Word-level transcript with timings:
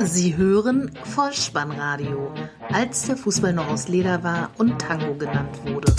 Sie 0.00 0.36
hören 0.36 0.92
Vollspannradio, 1.02 2.32
als 2.72 3.06
der 3.06 3.16
Fußball 3.16 3.52
noch 3.52 3.68
aus 3.68 3.88
Leder 3.88 4.22
war 4.22 4.50
und 4.56 4.78
Tango 4.78 5.12
genannt 5.14 5.58
wurde. 5.64 5.92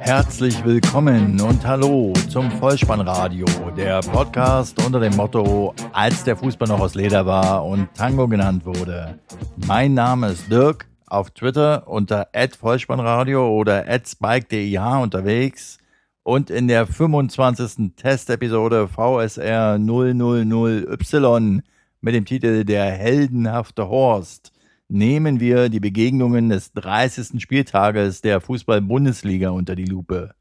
Herzlich 0.00 0.64
willkommen 0.64 1.38
und 1.38 1.66
hallo 1.66 2.14
zum 2.30 2.50
Vollspannradio, 2.50 3.44
der 3.76 4.00
Podcast 4.00 4.82
unter 4.82 5.00
dem 5.00 5.14
Motto, 5.16 5.74
als 5.92 6.24
der 6.24 6.38
Fußball 6.38 6.66
noch 6.66 6.80
aus 6.80 6.94
Leder 6.94 7.26
war 7.26 7.66
und 7.66 7.92
Tango 7.94 8.26
genannt 8.26 8.64
wurde. 8.64 9.18
Mein 9.66 9.92
Name 9.92 10.30
ist 10.30 10.50
Dirk, 10.50 10.86
auf 11.06 11.30
Twitter 11.30 11.86
unter 11.86 12.28
@vollspannradio 12.58 13.46
oder 13.46 13.84
@spike.deh 13.84 14.78
unterwegs 14.78 15.76
und 16.22 16.48
in 16.48 16.68
der 16.68 16.86
25. 16.86 17.96
Testepisode 17.96 18.88
VSR 18.88 19.74
000Y 19.76 21.62
mit 22.02 22.14
dem 22.14 22.24
Titel 22.24 22.64
Der 22.64 22.90
heldenhafte 22.90 23.88
Horst 23.88 24.52
nehmen 24.88 25.38
wir 25.38 25.68
die 25.68 25.80
Begegnungen 25.80 26.48
des 26.48 26.72
30. 26.72 27.40
Spieltages 27.40 28.20
der 28.20 28.40
Fußball-Bundesliga 28.40 29.50
unter 29.50 29.76
die 29.76 29.84
Lupe. 29.84 30.34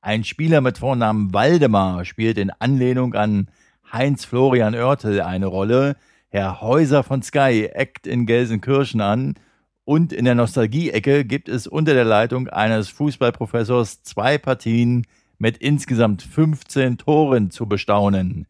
Ein 0.00 0.24
Spieler 0.24 0.62
mit 0.62 0.78
Vornamen 0.78 1.34
Waldemar 1.34 2.06
spielt 2.06 2.38
in 2.38 2.50
Anlehnung 2.58 3.14
an 3.14 3.50
Heinz 3.92 4.24
Florian 4.24 4.74
Oertel 4.74 5.20
eine 5.20 5.46
Rolle, 5.46 5.96
Herr 6.28 6.62
Häuser 6.62 7.02
von 7.02 7.22
Sky 7.22 7.66
eckt 7.66 8.06
in 8.06 8.24
Gelsenkirchen 8.24 9.02
an 9.02 9.34
und 9.84 10.14
in 10.14 10.24
der 10.24 10.34
Nostalgie-Ecke 10.34 11.26
gibt 11.26 11.50
es 11.50 11.66
unter 11.66 11.92
der 11.92 12.04
Leitung 12.04 12.48
eines 12.48 12.88
Fußballprofessors 12.88 14.02
zwei 14.02 14.38
Partien 14.38 15.06
mit 15.36 15.58
insgesamt 15.58 16.22
15 16.22 16.96
Toren 16.96 17.50
zu 17.50 17.66
bestaunen. 17.66 18.46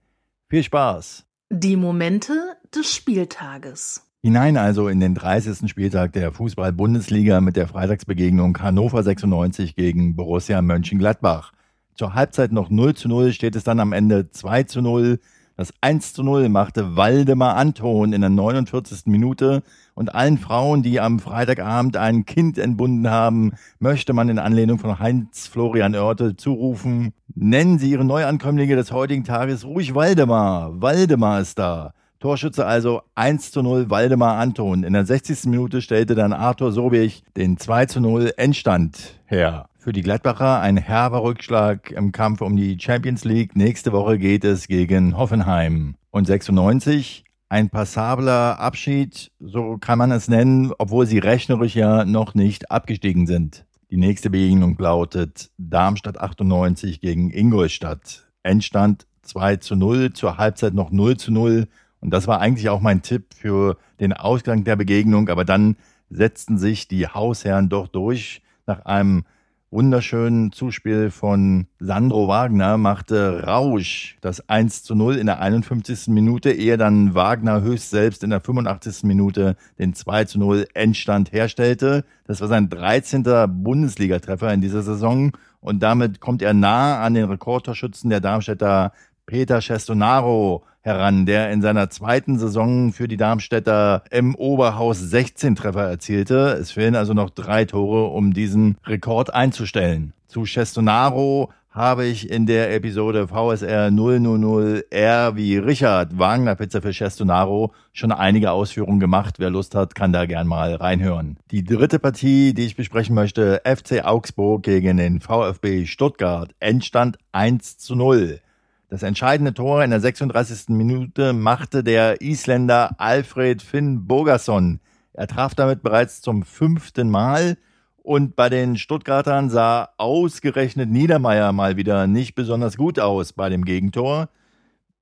Viel 0.49 0.63
Spaß! 0.63 1.27
Die 1.53 1.75
Momente 1.75 2.33
des 2.73 2.95
Spieltages. 2.95 4.07
Hinein 4.23 4.57
also 4.57 4.87
in 4.87 5.01
den 5.01 5.17
30. 5.17 5.69
Spieltag 5.69 6.13
der 6.13 6.31
Fußball-Bundesliga 6.31 7.41
mit 7.41 7.57
der 7.57 7.67
Freitagsbegegnung 7.67 8.57
Hannover 8.59 9.03
96 9.03 9.75
gegen 9.75 10.15
Borussia 10.15 10.63
Mönchengladbach. 10.63 11.51
Zur 11.97 12.15
Halbzeit 12.15 12.53
noch 12.53 12.71
0 12.71 12.95
zu 12.95 13.09
0 13.09 13.33
steht 13.33 13.57
es 13.57 13.65
dann 13.65 13.81
am 13.81 13.93
Ende 13.93 14.31
2 14.31 14.63
zu 14.63 14.81
0. 14.81 15.19
Das 15.57 15.75
1 15.81 16.13
zu 16.13 16.23
0 16.23 16.49
machte 16.51 16.95
Waldemar 16.95 17.57
Anton 17.57 18.13
in 18.13 18.21
der 18.21 18.31
49. 18.31 19.07
Minute 19.07 19.65
und 20.01 20.15
allen 20.15 20.39
Frauen, 20.39 20.83
die 20.83 20.99
am 20.99 21.19
Freitagabend 21.19 21.99
ein 21.99 22.25
Kind 22.25 22.57
entbunden 22.57 23.11
haben, 23.11 23.53
möchte 23.81 24.15
man 24.15 24.31
in 24.31 24.39
Anlehnung 24.39 24.79
von 24.79 24.99
Heinz 24.99 25.47
Florian 25.47 25.95
Oertel 25.95 26.37
zurufen, 26.37 27.13
nennen 27.35 27.79
Sie 27.79 27.91
Ihre 27.91 28.07
Neuankömmlinge 28.07 28.77
des 28.77 28.93
heutigen 28.93 29.25
Tages 29.25 29.67
ruhig 29.67 29.95
Waldemar. 29.95 30.81
Waldemar 30.81 31.43
ist 31.43 31.59
da. 31.59 31.93
Torschütze 32.19 32.65
also 32.65 33.03
1 33.15 33.53
zu 33.53 33.61
0 33.63 33.91
Waldemar 33.91 34.39
Anton. 34.39 34.85
In 34.85 34.95
der 34.95 35.05
60. 35.05 35.45
Minute 35.45 35.83
stellte 35.83 36.15
dann 36.15 36.33
Arthur 36.33 36.73
Sobich 36.73 37.23
den 37.37 37.59
2 37.59 37.85
zu 37.85 38.01
0 38.01 38.33
Endstand 38.39 39.21
her. 39.27 39.67
Für 39.77 39.93
die 39.93 40.03
Gladbacher 40.03 40.61
ein 40.61 40.79
herber 40.79 41.23
Rückschlag 41.23 41.91
im 41.91 42.11
Kampf 42.11 42.41
um 42.41 42.57
die 42.57 42.79
Champions 42.81 43.27
League. 43.27 43.55
Nächste 43.55 43.93
Woche 43.93 44.17
geht 44.17 44.45
es 44.45 44.67
gegen 44.67 45.19
Hoffenheim. 45.19 45.97
Und 46.11 46.27
96 46.27 47.25
ein 47.51 47.69
passabler 47.69 48.61
Abschied, 48.61 49.33
so 49.41 49.77
kann 49.77 49.99
man 49.99 50.13
es 50.13 50.29
nennen, 50.29 50.73
obwohl 50.79 51.07
sie 51.07 51.19
rechnerisch 51.19 51.75
ja 51.75 52.05
noch 52.05 52.35
nicht 52.35 52.71
abgestiegen 52.71 53.27
sind. 53.27 53.67
Die 53.91 53.97
nächste 53.97 54.31
Begegnung 54.31 54.79
lautet 54.79 55.51
Darmstadt 55.59 56.19
98 56.19 57.01
gegen 57.01 57.33
Ingolstadt. 57.33 58.29
Endstand 58.45 59.07
2 59.23 59.57
zu 59.57 59.75
0, 59.75 60.13
zur 60.13 60.39
Halbzeit 60.39 60.75
noch 60.75 60.93
0 60.93 61.17
zu 61.17 61.33
0. 61.33 61.67
Und 61.99 62.11
das 62.11 62.29
war 62.29 62.41
eigentlich 62.41 62.69
auch 62.69 62.81
mein 62.81 63.03
Tipp 63.03 63.35
für 63.35 63.77
den 63.99 64.13
Ausgang 64.13 64.63
der 64.63 64.77
Begegnung. 64.77 65.29
Aber 65.29 65.45
dann 65.45 65.77
setzten 66.09 66.57
sich 66.57 66.87
die 66.87 67.09
Hausherren 67.09 67.69
doch 67.69 67.89
durch 67.89 68.43
nach 68.65 68.85
einem 68.87 69.25
wunderschönen 69.73 70.51
Zuspiel 70.51 71.11
von 71.11 71.69
Sandro 71.79 72.27
Wagner 72.27 72.77
machte 72.77 73.45
Rausch 73.47 74.17
das 74.21 74.49
1 74.49 74.83
zu 74.83 74.97
0 74.97 75.17
in 75.17 75.27
der 75.27 75.41
51. 75.41 76.09
Minute, 76.09 76.51
ehe 76.51 76.77
dann 76.77 77.15
Wagner 77.15 77.63
höchst 77.63 77.91
selbst 77.91 78.25
in 78.25 78.31
der 78.31 78.41
85. 78.41 79.05
Minute 79.05 79.57
den 79.79 79.95
2 79.95 80.25
zu 80.25 80.41
0 80.41 80.67
Endstand 80.75 81.33
herstellte. 81.33 82.05
Das 82.27 82.41
war 82.41 82.49
sein 82.49 82.69
13. 82.69 83.23
Bundesligatreffer 83.63 84.53
in 84.53 84.61
dieser 84.61 84.83
Saison 84.83 85.33
und 85.61 85.83
damit 85.83 86.21
kommt 86.21 86.43
er 86.43 86.53
nah 86.53 87.01
an 87.01 87.15
den 87.15 87.27
Rekordtorschützen 87.27 88.11
der 88.11 88.21
Darmstädter 88.21 88.93
Peter 89.27 89.61
Cestonaro 89.61 90.65
heran, 90.83 91.27
der 91.27 91.51
in 91.51 91.63
seiner 91.63 91.91
zweiten 91.91 92.39
Saison 92.39 92.93
für 92.93 93.09
die 93.09 93.17
Darmstädter 93.17 94.03
im 94.11 94.35
Oberhaus 94.35 94.99
16 94.99 95.55
Treffer 95.55 95.89
erzielte. 95.89 96.57
Es 96.61 96.73
fehlen 96.73 96.97
also 96.97 97.15
noch 97.15 97.31
drei 97.31 97.65
Tore, 97.65 98.07
um 98.07 98.33
diesen 98.33 98.77
Rekord 98.87 99.33
einzustellen. 99.35 100.13
Zu 100.27 100.45
Cestonaro 100.45 101.51
habe 101.71 102.05
ich 102.05 102.29
in 102.29 102.47
der 102.47 102.75
Episode 102.75 103.29
VSR 103.29 103.89
000R 103.89 105.37
wie 105.37 105.57
Richard 105.57 106.19
Wagner 106.19 106.57
Pizza 106.57 106.83
für 106.83 106.93
Cestonaro 106.93 107.73
schon 107.93 108.11
einige 108.11 108.51
Ausführungen 108.51 108.99
gemacht. 108.99 109.37
Wer 109.39 109.51
Lust 109.51 109.77
hat, 109.77 109.95
kann 109.95 110.13
da 110.13 110.27
gern 110.27 110.49
mal 110.49 110.75
reinhören. 110.75 111.37
Die 111.53 111.63
dritte 111.63 112.01
Partie, 112.01 112.55
die 112.55 112.67
ich 112.67 112.75
besprechen 112.75 113.15
möchte, 113.15 113.63
FC 113.65 114.05
Augsburg 114.05 114.65
gegen 114.65 114.97
den 114.97 115.21
VfB 115.21 115.87
Stuttgart. 115.87 116.51
Endstand 116.59 117.19
1 117.31 117.79
zu 117.79 117.95
0. 117.95 118.41
Das 118.91 119.05
entscheidende 119.05 119.55
Tor 119.55 119.85
in 119.85 119.91
der 119.91 120.01
36. 120.01 120.71
Minute 120.71 121.33
machte 121.33 121.85
der 121.85 122.21
Isländer 122.23 122.97
Alfred 122.99 123.63
Finn 123.63 124.09
Bogason. 124.09 124.81
Er 125.13 125.29
traf 125.29 125.55
damit 125.55 125.85
bereits 125.85 126.21
zum 126.21 126.43
fünften 126.43 127.09
Mal 127.09 127.57
und 128.03 128.35
bei 128.35 128.49
den 128.49 128.77
Stuttgartern 128.77 129.49
sah 129.49 129.91
ausgerechnet 129.97 130.91
Niedermeyer 130.91 131.53
mal 131.53 131.77
wieder 131.77 132.09
nicht 132.09 132.35
besonders 132.35 132.77
gut 132.77 132.99
aus 132.99 133.33
bei 133.33 133.49
dem 133.49 133.65
Gegentor. 133.65 134.29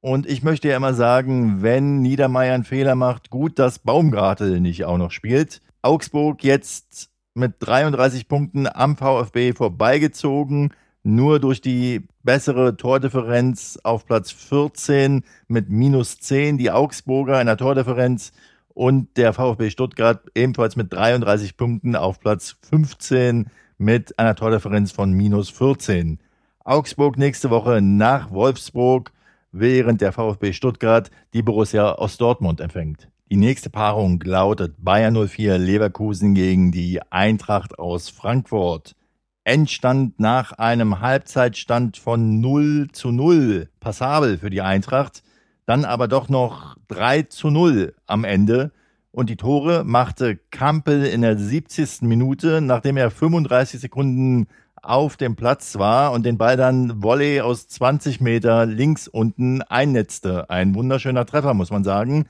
Und 0.03 0.27
ich 0.27 0.43
möchte 0.43 0.69
ja 0.69 0.77
immer 0.77 0.93
sagen, 0.93 1.62
wenn 1.62 2.03
Niedermeyer 2.03 2.53
einen 2.53 2.65
Fehler 2.65 2.94
macht, 2.94 3.31
gut, 3.31 3.59
dass 3.59 3.78
Baumgartel 3.78 4.60
nicht 4.60 4.84
auch 4.84 4.98
noch 4.98 5.12
spielt. 5.12 5.62
Augsburg 5.81 6.44
jetzt 6.44 7.09
mit 7.32 7.54
33 7.60 8.28
Punkten 8.28 8.66
am 8.66 8.98
VfB 8.98 9.54
vorbeigezogen 9.54 10.75
nur 11.03 11.41
durch 11.41 11.60
die 11.60 12.06
bessere 12.22 12.76
Tordifferenz 12.76 13.78
auf 13.82 14.06
Platz 14.06 14.31
14 14.31 15.25
mit 15.47 15.70
minus 15.70 16.19
10, 16.20 16.59
die 16.59 16.70
Augsburger 16.70 17.41
in 17.41 17.47
der 17.47 17.56
Tordifferenz 17.56 18.32
und 18.69 19.16
der 19.16 19.32
VfB 19.32 19.70
Stuttgart 19.70 20.22
ebenfalls 20.34 20.76
mit 20.76 20.92
33 20.92 21.56
Punkten 21.56 21.97
auf 21.97 22.20
Platz 22.20 22.56
15 22.69 23.50
mit 23.78 24.19
einer 24.19 24.34
Tordifferenz 24.34 24.92
von 24.92 25.12
minus 25.12 25.50
14. 25.50 26.19
Augsburg 26.64 27.16
nächste 27.16 27.50
Woche 27.50 27.80
nach 27.80 28.30
Wolfsburg, 28.30 29.12
während 29.53 30.00
der 30.00 30.12
VfB 30.12 30.53
Stuttgart 30.53 31.10
die 31.32 31.42
Borussia 31.42 31.92
aus 31.92 32.19
Dortmund 32.19 32.60
empfängt. 32.60 33.09
Die 33.30 33.36
nächste 33.36 33.70
Paarung 33.70 34.20
lautet 34.25 34.75
Bayern 34.78 35.15
04 35.28 35.59
Leverkusen 35.59 36.34
gegen 36.34 36.72
die 36.72 37.00
Eintracht 37.10 37.78
aus 37.78 38.09
Frankfurt. 38.09 38.94
Endstand 39.48 40.20
nach 40.20 40.53
einem 40.53 41.00
Halbzeitstand 41.00 41.97
von 41.97 42.38
0 42.41 42.88
zu 42.92 43.10
0 43.10 43.70
passabel 43.81 44.36
für 44.36 44.50
die 44.50 44.60
Eintracht, 44.60 45.22
dann 45.64 45.86
aber 45.86 46.06
doch 46.06 46.28
noch 46.28 46.76
3 46.88 47.22
zu 47.22 47.48
0 47.48 47.94
am 48.06 48.25
Ende. 48.25 48.72
Und 49.10 49.31
die 49.31 49.36
Tore 49.36 49.84
machte 49.84 50.36
Kampel 50.50 51.06
in 51.06 51.22
der 51.22 51.38
70. 51.38 52.03
Minute, 52.03 52.60
nachdem 52.60 52.98
er 52.98 53.10
35 53.10 53.81
Sekunden 53.81 54.48
auf 54.82 55.16
dem 55.16 55.34
Platz 55.34 55.78
war 55.78 56.12
und 56.12 56.26
den 56.26 56.36
Ball 56.36 56.59
dann 56.59 57.03
Volley 57.03 57.41
aus 57.41 57.69
20 57.69 58.20
Meter 58.20 58.66
links 58.66 59.09
unten 59.09 59.62
einnetzte. 59.62 60.50
Ein 60.50 60.75
wunderschöner 60.75 61.24
Treffer, 61.24 61.54
muss 61.54 61.71
man 61.71 61.84
sagen. 61.84 62.27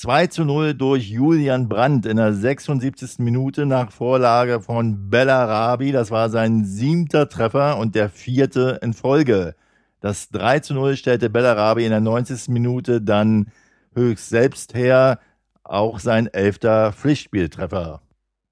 2 0.00 0.28
zu 0.28 0.46
0 0.46 0.72
durch 0.72 1.10
Julian 1.10 1.68
Brandt 1.68 2.06
in 2.06 2.16
der 2.16 2.32
76. 2.32 3.18
Minute 3.18 3.66
nach 3.66 3.92
Vorlage 3.92 4.62
von 4.62 5.10
Bellarabi. 5.10 5.92
Das 5.92 6.10
war 6.10 6.30
sein 6.30 6.64
siebter 6.64 7.28
Treffer 7.28 7.76
und 7.76 7.94
der 7.94 8.08
vierte 8.08 8.78
in 8.80 8.94
Folge. 8.94 9.54
Das 10.00 10.30
3 10.30 10.60
zu 10.60 10.72
0 10.72 10.96
stellte 10.96 11.28
Bellarabi 11.28 11.84
in 11.84 11.90
der 11.90 12.00
90. 12.00 12.48
Minute 12.48 13.02
dann 13.02 13.52
höchst 13.94 14.30
selbst 14.30 14.72
her. 14.72 15.18
Auch 15.64 15.98
sein 15.98 16.28
elfter 16.28 16.94
Pflichtspieltreffer. 16.94 18.00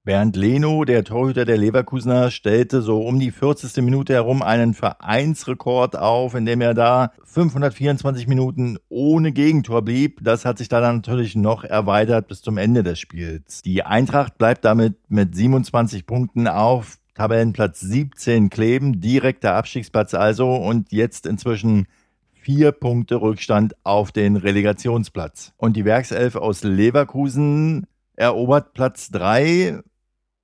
Bernd 0.09 0.35
Leno, 0.35 0.85
der 0.85 1.03
Torhüter 1.03 1.45
der 1.45 1.59
Leverkusener, 1.59 2.31
stellte 2.31 2.81
so 2.81 3.05
um 3.05 3.19
die 3.19 3.29
40. 3.29 3.83
Minute 3.83 4.13
herum 4.13 4.41
einen 4.41 4.73
Vereinsrekord 4.73 5.95
auf, 5.95 6.33
indem 6.33 6.61
er 6.61 6.73
da 6.73 7.11
524 7.25 8.25
Minuten 8.25 8.79
ohne 8.89 9.31
Gegentor 9.31 9.83
blieb. 9.83 10.17
Das 10.23 10.45
hat 10.45 10.57
sich 10.57 10.67
dann 10.67 10.95
natürlich 10.95 11.35
noch 11.35 11.63
erweitert 11.63 12.27
bis 12.27 12.41
zum 12.41 12.57
Ende 12.57 12.81
des 12.81 12.97
Spiels. 12.97 13.61
Die 13.61 13.83
Eintracht 13.83 14.39
bleibt 14.39 14.65
damit 14.65 14.95
mit 15.09 15.35
27 15.35 16.07
Punkten 16.07 16.47
auf 16.47 16.97
Tabellenplatz 17.13 17.79
17 17.79 18.49
kleben, 18.49 19.01
direkter 19.01 19.53
Abstiegsplatz 19.53 20.15
also 20.15 20.55
und 20.55 20.91
jetzt 20.91 21.27
inzwischen 21.27 21.85
vier 22.33 22.71
Punkte 22.71 23.21
Rückstand 23.21 23.75
auf 23.83 24.11
den 24.11 24.37
Relegationsplatz. 24.37 25.53
Und 25.57 25.77
die 25.77 25.85
Werkself 25.85 26.35
aus 26.35 26.63
Leverkusen 26.63 27.85
erobert 28.15 28.73
Platz 28.73 29.11
drei 29.11 29.83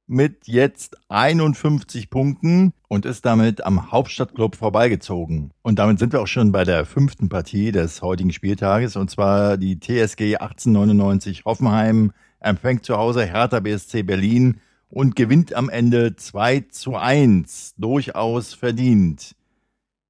mit 0.07 0.47
jetzt 0.47 0.97
51 1.09 2.09
Punkten 2.09 2.73
und 2.87 3.05
ist 3.05 3.25
damit 3.25 3.65
am 3.65 3.91
Hauptstadtclub 3.91 4.55
vorbeigezogen. 4.55 5.51
Und 5.61 5.79
damit 5.79 5.99
sind 5.99 6.13
wir 6.13 6.21
auch 6.21 6.27
schon 6.27 6.51
bei 6.51 6.63
der 6.63 6.85
fünften 6.85 7.29
Partie 7.29 7.71
des 7.71 8.01
heutigen 8.01 8.31
Spieltages 8.31 8.95
und 8.95 9.09
zwar 9.09 9.57
die 9.57 9.79
TSG 9.79 10.37
1899 10.37 11.45
Hoffenheim 11.45 12.11
empfängt 12.39 12.85
zu 12.85 12.97
Hause 12.97 13.25
Hertha 13.25 13.59
BSC 13.59 14.03
Berlin 14.03 14.61
und 14.89 15.15
gewinnt 15.15 15.53
am 15.53 15.69
Ende 15.69 16.15
2 16.15 16.65
zu 16.69 16.95
1. 16.95 17.75
Durchaus 17.77 18.53
verdient. 18.53 19.35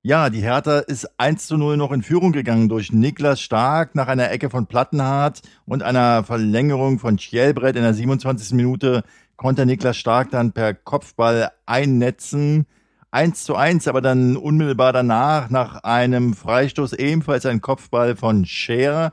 Ja, 0.07 0.29
die 0.29 0.41
Hertha 0.41 0.81
ist 0.81 1.19
1 1.19 1.47
zu 1.47 1.57
0 1.57 1.77
noch 1.77 1.91
in 1.91 2.03
Führung 2.03 2.31
gegangen 2.31 2.69
durch 2.69 2.91
Niklas 2.91 3.41
Stark 3.41 3.95
nach 3.95 4.07
einer 4.07 4.29
Ecke 4.29 4.51
von 4.51 4.67
Plattenhardt 4.67 5.41
und 5.65 5.81
einer 5.81 6.23
Verlängerung 6.23 6.99
von 6.99 7.17
Schjelbrett 7.17 7.75
in 7.75 7.81
der 7.81 7.95
27. 7.95 8.51
Minute 8.51 9.01
konnte 9.35 9.65
Niklas 9.65 9.97
Stark 9.97 10.29
dann 10.29 10.51
per 10.51 10.75
Kopfball 10.75 11.49
einnetzen. 11.65 12.67
1 13.09 13.45
zu 13.45 13.55
1, 13.55 13.87
aber 13.87 13.99
dann 13.99 14.37
unmittelbar 14.37 14.93
danach, 14.93 15.49
nach 15.49 15.83
einem 15.83 16.35
Freistoß, 16.35 16.93
ebenfalls 16.93 17.47
ein 17.47 17.61
Kopfball 17.61 18.15
von 18.15 18.45
Scher. 18.45 19.11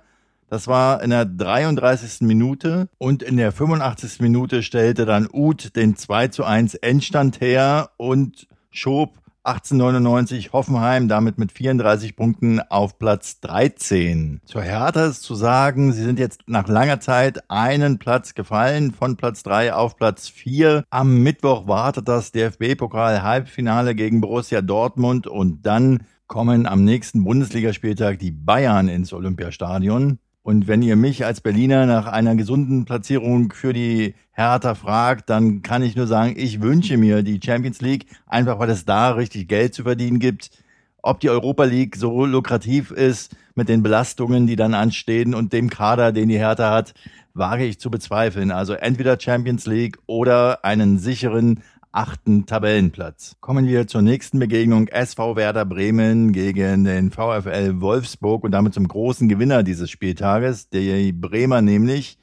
Das 0.51 0.69
war 0.69 1.03
in 1.03 1.09
der 1.09 1.25
33. 1.25 2.21
Minute 2.21 2.91
und 2.99 3.23
in 3.23 3.39
der 3.39 3.53
85. 3.53 4.21
Minute 4.21 4.63
stellte 4.63 5.07
dann 5.07 5.27
Uth 5.33 5.75
den 5.75 5.97
2 5.97 6.29
zu 6.29 6.45
1 6.45 6.75
Endstand 6.75 7.41
her 7.41 7.93
und 7.97 8.47
schob 8.71 9.22
1899 9.45 10.53
Hoffenheim 10.53 11.09
damit 11.09 11.37
mit 11.37 11.51
34 11.51 12.15
Punkten 12.15 12.61
auf 12.61 13.01
Platz 13.01 13.41
13. 13.41 14.41
Zur 14.45 14.63
Hertha 14.63 15.07
ist 15.07 15.23
zu 15.23 15.35
sagen, 15.35 15.93
sie 15.93 16.05
sind 16.05 16.21
jetzt 16.21 16.43
nach 16.47 16.69
langer 16.69 17.01
Zeit 17.01 17.51
einen 17.51 17.99
Platz 17.99 18.35
gefallen 18.35 18.93
von 18.93 19.17
Platz 19.17 19.43
3 19.43 19.75
auf 19.75 19.97
Platz 19.97 20.29
4. 20.29 20.85
Am 20.91 21.25
Mittwoch 21.25 21.67
wartet 21.67 22.07
das 22.07 22.31
DFB-Pokal 22.31 23.25
Halbfinale 23.25 23.97
gegen 23.97 24.21
Borussia 24.21 24.63
Dortmund 24.63 25.27
und 25.27 25.67
dann 25.67 26.05
kommen 26.29 26.67
am 26.67 26.85
nächsten 26.85 27.25
Bundesligaspieltag 27.25 28.21
die 28.21 28.31
Bayern 28.31 28.87
ins 28.87 29.13
Olympiastadion. 29.13 30.21
Und 30.43 30.67
wenn 30.67 30.83
ihr 30.83 30.97
mich 30.97 31.25
als 31.25 31.41
Berliner 31.41 31.87
nach 31.87 32.07
einer 32.07 32.35
gesunden 32.35 32.85
Platzierung 32.85 33.53
für 33.53 33.73
die 33.73 34.15
Hertha 34.33 34.75
fragt, 34.75 35.31
dann 35.31 35.63
kann 35.63 35.83
ich 35.83 35.95
nur 35.95 36.09
sagen, 36.09 36.35
ich 36.37 36.61
wünsche 36.61 36.97
mir 36.97 37.23
die 37.23 37.41
Champions 37.43 37.81
League, 37.81 38.07
einfach 38.27 38.59
weil 38.59 38.71
es 38.71 38.85
da 38.85 39.13
richtig 39.13 39.47
Geld 39.47 39.73
zu 39.73 39.85
verdienen 39.85 40.19
gibt. 40.19 40.51
Ob 41.01 41.21
die 41.21 41.31
Europa 41.31 41.65
League 41.65 41.97
so 41.97 42.27
lukrativ 42.27 42.91
ist 42.91 43.37
mit 43.55 43.69
den 43.69 43.83
Belastungen, 43.83 44.47
die 44.47 44.57
dann 44.57 44.75
anstehen 44.75 45.35
und 45.35 45.53
dem 45.53 45.71
Kader, 45.71 46.13
den 46.13 46.29
die 46.29 46.39
Hertha 46.39 46.73
hat, 46.73 46.95
wage 47.35 47.65
ich 47.65 47.79
zu 47.79 47.91
bezweifeln. 47.91 48.51
Also 48.51 48.75
entweder 48.75 49.19
Champions 49.19 49.67
League 49.67 49.99
oder 50.07 50.65
einen 50.65 50.99
sicheren 50.99 51.63
achten 51.93 52.47
Tabellenplatz. 52.47 53.37
Kommen 53.41 53.67
wir 53.67 53.87
zur 53.87 54.01
nächsten 54.01 54.39
Begegnung 54.39 54.89
SV 54.89 55.37
Werder 55.37 55.67
Bremen 55.67 56.33
gegen 56.33 56.85
den 56.85 57.11
VfL 57.11 57.81
Wolfsburg 57.81 58.45
und 58.45 58.51
damit 58.51 58.73
zum 58.73 58.89
großen 58.89 59.29
Gewinner 59.29 59.63
dieses 59.63 59.91
Spieltages, 59.91 60.71
die 60.71 61.13
Bremer 61.13 61.61
nämlich, 61.61 62.19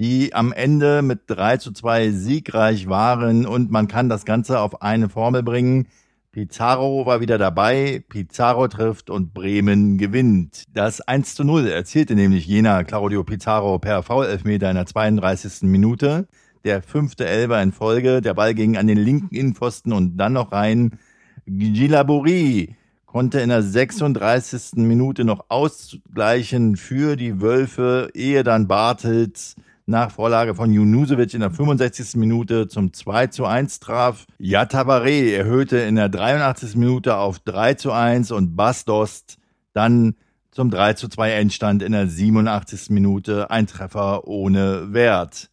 die 0.00 0.34
am 0.34 0.52
Ende 0.52 1.02
mit 1.02 1.20
3 1.28 1.58
zu 1.58 1.72
2 1.72 2.10
siegreich 2.10 2.88
waren 2.88 3.46
und 3.46 3.70
man 3.70 3.86
kann 3.86 4.08
das 4.08 4.24
Ganze 4.24 4.58
auf 4.58 4.82
eine 4.82 5.08
Formel 5.08 5.44
bringen. 5.44 5.86
Pizarro 6.32 7.06
war 7.06 7.20
wieder 7.20 7.38
dabei, 7.38 8.02
Pizarro 8.08 8.66
trifft 8.66 9.08
und 9.08 9.34
Bremen 9.34 9.98
gewinnt. 9.98 10.64
Das 10.74 11.00
1 11.00 11.36
zu 11.36 11.44
0 11.44 11.68
erzielte 11.68 12.16
nämlich 12.16 12.46
jener 12.46 12.82
Claudio 12.82 13.22
Pizarro 13.22 13.78
per 13.78 14.02
Foul-Elfmeter 14.02 14.68
in 14.70 14.76
der 14.76 14.86
32. 14.86 15.62
Minute 15.62 16.26
der 16.64 16.82
fünfte 16.82 17.26
Elber 17.26 17.62
in 17.62 17.72
Folge. 17.72 18.20
Der 18.20 18.34
Ball 18.34 18.54
ging 18.54 18.76
an 18.76 18.86
den 18.86 18.98
linken 18.98 19.34
Innenpfosten 19.34 19.92
und 19.92 20.16
dann 20.16 20.32
noch 20.32 20.52
rein. 20.52 20.98
Gilaburi 21.46 22.76
konnte 23.06 23.40
in 23.40 23.50
der 23.50 23.62
36. 23.62 24.76
Minute 24.76 25.24
noch 25.24 25.46
ausgleichen 25.48 26.76
für 26.76 27.16
die 27.16 27.40
Wölfe, 27.40 28.10
ehe 28.14 28.42
dann 28.42 28.68
Bartels 28.68 29.56
nach 29.86 30.10
Vorlage 30.10 30.54
von 30.54 30.72
Junusovic 30.72 31.34
in 31.34 31.40
der 31.40 31.50
65. 31.50 32.16
Minute 32.16 32.68
zum 32.68 32.92
2 32.92 33.26
zu 33.28 33.44
1 33.44 33.80
traf. 33.80 34.26
Yatabare 34.38 35.32
erhöhte 35.32 35.78
in 35.78 35.96
der 35.96 36.08
83. 36.08 36.76
Minute 36.76 37.16
auf 37.16 37.40
3 37.40 37.74
zu 37.74 37.92
1 37.92 38.30
und 38.30 38.56
Bastost 38.56 39.38
dann 39.72 40.14
zum 40.50 40.70
3 40.70 40.94
zu 40.94 41.08
2 41.08 41.32
Endstand 41.32 41.82
in 41.82 41.92
der 41.92 42.06
87. 42.06 42.90
Minute 42.90 43.50
ein 43.50 43.66
Treffer 43.66 44.26
ohne 44.26 44.92
Wert. 44.92 45.50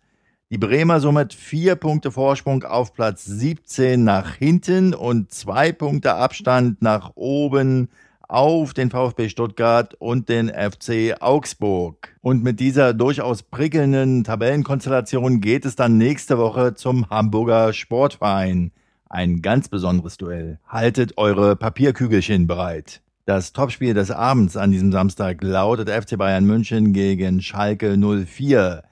Die 0.52 0.58
Bremer 0.58 1.00
somit 1.00 1.36
vier 1.36 1.76
Punkte 1.76 2.10
Vorsprung 2.10 2.64
auf 2.64 2.96
Platz 2.96 3.24
17 3.24 4.04
nach 4.04 4.34
hinten 4.34 4.96
und 4.96 5.32
zwei 5.32 5.72
Punkte 5.72 6.16
Abstand 6.16 6.82
nach 6.82 7.12
oben 7.14 7.90
auf 8.28 8.74
den 8.74 8.90
VfB 8.90 9.30
Stuttgart 9.30 9.94
und 10.00 10.28
den 10.28 10.50
FC 10.50 11.18
Augsburg. 11.20 12.16
Und 12.22 12.44
mit 12.44 12.60
dieser 12.60 12.96
durchaus 12.96 13.44
prickelnden 13.44 14.24
Tabellenkonstellation 14.24 15.40
geht 15.40 15.66
es 15.66 15.76
dann 15.76 16.00
nächste 16.00 16.40
Woche 16.40 16.74
zum 16.74 17.08
Hamburger 17.12 17.72
Sportverein. 17.72 18.72
Ein 19.08 19.44
ganz 19.44 19.70
besonderes 19.70 20.18
Duell. 20.18 20.58
Haltet 20.68 21.20
eure 21.20 21.58
Papierkügelchen 21.58 22.48
bereit. 22.48 23.04
Das 23.28 23.54
Topspiel 23.54 23.94
des 23.94 24.10
Abends 24.10 24.58
an 24.58 24.72
diesem 24.72 24.92
Samstag 24.92 25.44
lautet 25.44 25.92
FC 25.92 26.18
Bayern 26.18 26.46
München 26.46 26.92
gegen 26.92 27.40
Schalke 27.44 27.96
04. 27.96 28.89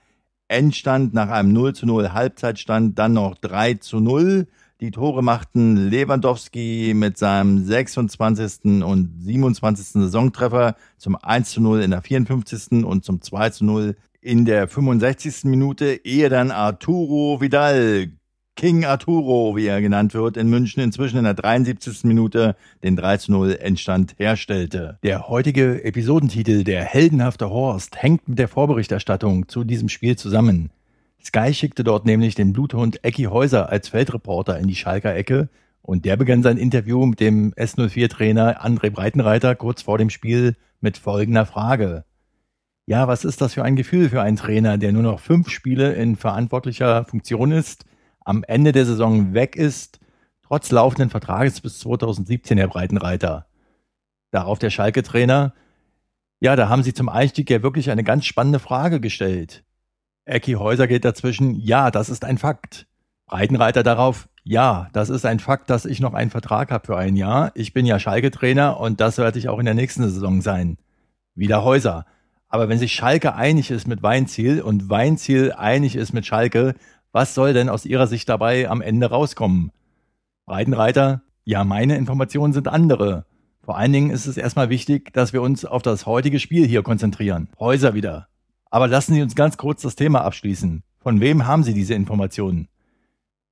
Endstand 0.48 1.14
nach 1.14 1.30
einem 1.30 1.54
0 1.54 1.74
zu 1.76 1.86
0 1.86 2.14
Halbzeitstand 2.14 2.98
dann 2.98 3.14
noch 3.14 3.36
3 3.36 3.76
zu 3.76 4.00
0. 4.00 4.48
Die 4.80 4.92
Tore 4.92 5.24
machten 5.24 5.90
Lewandowski 5.90 6.94
mit 6.96 7.18
seinem 7.18 7.66
26. 7.66 8.84
und 8.84 9.12
27. 9.20 9.88
Saisontreffer 10.04 10.76
zum 10.98 11.16
1 11.16 11.50
zu 11.50 11.62
0 11.62 11.82
in 11.82 11.92
der 11.92 12.02
54. 12.02 12.86
und 12.86 13.04
zum 13.04 13.22
2 13.22 13.50
zu 13.50 13.66
0 13.66 13.96
in 14.22 14.46
der 14.46 14.68
65. 14.68 15.46
Minute, 15.46 16.00
ehe 16.06 16.30
dann 16.30 16.52
Arturo 16.52 17.42
Vidal 17.42 18.12
King 18.58 18.86
Arturo, 18.86 19.56
wie 19.56 19.68
er 19.68 19.82
genannt 19.82 20.16
wird, 20.16 20.36
in 20.36 20.50
München 20.50 20.82
inzwischen 20.82 21.20
in 21.20 21.26
der 21.26 21.36
73. 21.36 22.06
Minute 22.06 22.56
den 22.84 22.98
3-0 22.98 23.54
Endstand 23.54 24.16
herstellte. 24.18 24.98
Der 25.04 25.28
heutige 25.30 25.84
Episodentitel 25.86 26.64
Der 26.64 26.84
heldenhafte 26.84 27.52
Horst 27.52 28.02
hängt 28.02 28.28
mit 28.28 28.40
der 28.40 28.48
Vorberichterstattung 28.48 29.48
zu 29.48 29.64
diesem 29.64 29.90
Spiel 29.90 30.16
zusammen. 30.16 30.72
Sky 31.24 31.54
schickte 31.54 31.84
dort 31.84 32.08
nämlich 32.08 32.34
den 32.34 32.52
Bluthund 32.52 33.04
Ecki 33.04 33.26
Häuser 33.26 33.70
als 33.70 33.90
Feldreporter 33.90 34.58
in 34.58 34.68
die 34.68 34.76
Schalker 34.76 35.16
Ecke 35.16 35.50
und 35.84 36.06
der 36.06 36.18
begann 36.18 36.42
sein 36.42 36.58
Interview 36.58 37.06
mit 37.06 37.20
dem 37.20 37.54
S04-Trainer 37.54 38.66
André 38.66 38.90
Breitenreiter 38.90 39.54
kurz 39.54 39.84
vor 39.84 40.00
dem 40.00 40.10
Spiel 40.10 40.56
mit 40.82 40.98
folgender 40.98 41.46
Frage. 41.46 42.06
Ja, 42.88 43.08
was 43.08 43.24
ist 43.24 43.40
das 43.40 43.54
für 43.54 43.64
ein 43.64 43.76
Gefühl 43.76 44.10
für 44.10 44.24
einen 44.24 44.38
Trainer, 44.38 44.80
der 44.80 44.94
nur 44.94 45.04
noch 45.04 45.20
fünf 45.20 45.52
Spiele 45.52 45.94
in 45.94 46.16
verantwortlicher 46.16 47.06
Funktion 47.06 47.52
ist– 47.52 47.86
am 48.28 48.44
Ende 48.44 48.74
der 48.74 48.86
Saison 48.86 49.34
weg 49.34 49.56
ist, 49.56 50.00
trotz 50.44 50.70
laufenden 50.70 51.10
Vertrages 51.10 51.62
bis 51.62 51.80
2017, 51.80 52.58
Herr 52.58 52.68
Breitenreiter. 52.68 53.48
Darauf 54.32 54.60
der 54.60 54.70
Schalke-Trainer, 54.70 55.54
ja, 56.42 56.58
da 56.58 56.68
haben 56.68 56.84
Sie 56.84 56.94
zum 56.94 57.08
Einstieg 57.08 57.50
ja 57.50 57.64
wirklich 57.64 57.90
eine 57.90 58.04
ganz 58.04 58.26
spannende 58.26 58.60
Frage 58.60 59.00
gestellt. 59.00 59.64
Ecki 60.26 60.54
Häuser 60.54 60.88
geht 60.88 61.06
dazwischen, 61.06 61.56
ja, 61.56 61.90
das 61.90 62.10
ist 62.10 62.26
ein 62.26 62.38
Fakt. 62.38 62.86
Breitenreiter 63.28 63.82
darauf, 63.82 64.28
ja, 64.44 64.90
das 64.92 65.10
ist 65.10 65.26
ein 65.26 65.40
Fakt, 65.40 65.70
dass 65.70 65.86
ich 65.86 66.02
noch 66.02 66.14
einen 66.14 66.30
Vertrag 66.30 66.70
habe 66.70 66.86
für 66.86 66.98
ein 66.98 67.16
Jahr. 67.16 67.52
Ich 67.56 67.72
bin 67.72 67.86
ja 67.86 67.98
Schalke-Trainer 67.98 68.78
und 68.78 69.00
das 69.00 69.18
werde 69.18 69.40
ich 69.40 69.48
auch 69.48 69.60
in 69.60 69.66
der 69.66 69.74
nächsten 69.74 70.04
Saison 70.04 70.42
sein. 70.42 70.78
Wieder 71.34 71.64
Häuser. 71.64 72.06
Aber 72.50 72.68
wenn 72.68 72.80
sich 72.80 72.94
Schalke 72.94 73.36
einig 73.36 73.72
ist 73.72 73.88
mit 73.88 74.04
Weinziel 74.04 74.62
und 74.62 74.90
Weinziel 74.90 75.54
einig 75.54 75.96
ist 75.96 76.14
mit 76.14 76.26
Schalke, 76.26 76.76
was 77.12 77.34
soll 77.34 77.54
denn 77.54 77.70
aus 77.70 77.86
Ihrer 77.86 78.08
Sicht 78.08 78.30
dabei 78.30 78.70
am 78.70 78.82
Ende 78.82 79.10
rauskommen? 79.10 79.72
Breitenreiter, 80.46 81.22
ja, 81.44 81.64
meine 81.64 81.98
Informationen 81.98 82.54
sind 82.54 82.68
andere. 82.68 83.26
Vor 83.64 83.78
allen 83.78 83.94
Dingen 83.94 84.12
ist 84.12 84.28
es 84.28 84.38
erstmal 84.38 84.70
wichtig, 84.70 85.12
dass 85.14 85.34
wir 85.34 85.42
uns 85.42 85.66
auf 85.66 85.82
das 85.82 86.06
heutige 86.06 86.40
Spiel 86.40 86.66
hier 86.66 86.84
konzentrieren. 86.84 87.50
Häuser 87.60 87.94
wieder. 87.94 88.28
Aber 88.70 88.88
lassen 88.88 89.14
Sie 89.14 89.22
uns 89.22 89.36
ganz 89.36 89.58
kurz 89.58 89.82
das 89.82 89.96
Thema 89.96 90.22
abschließen. 90.22 90.84
Von 91.00 91.22
wem 91.22 91.46
haben 91.46 91.64
Sie 91.64 91.74
diese 91.74 91.94
Informationen? 91.94 92.68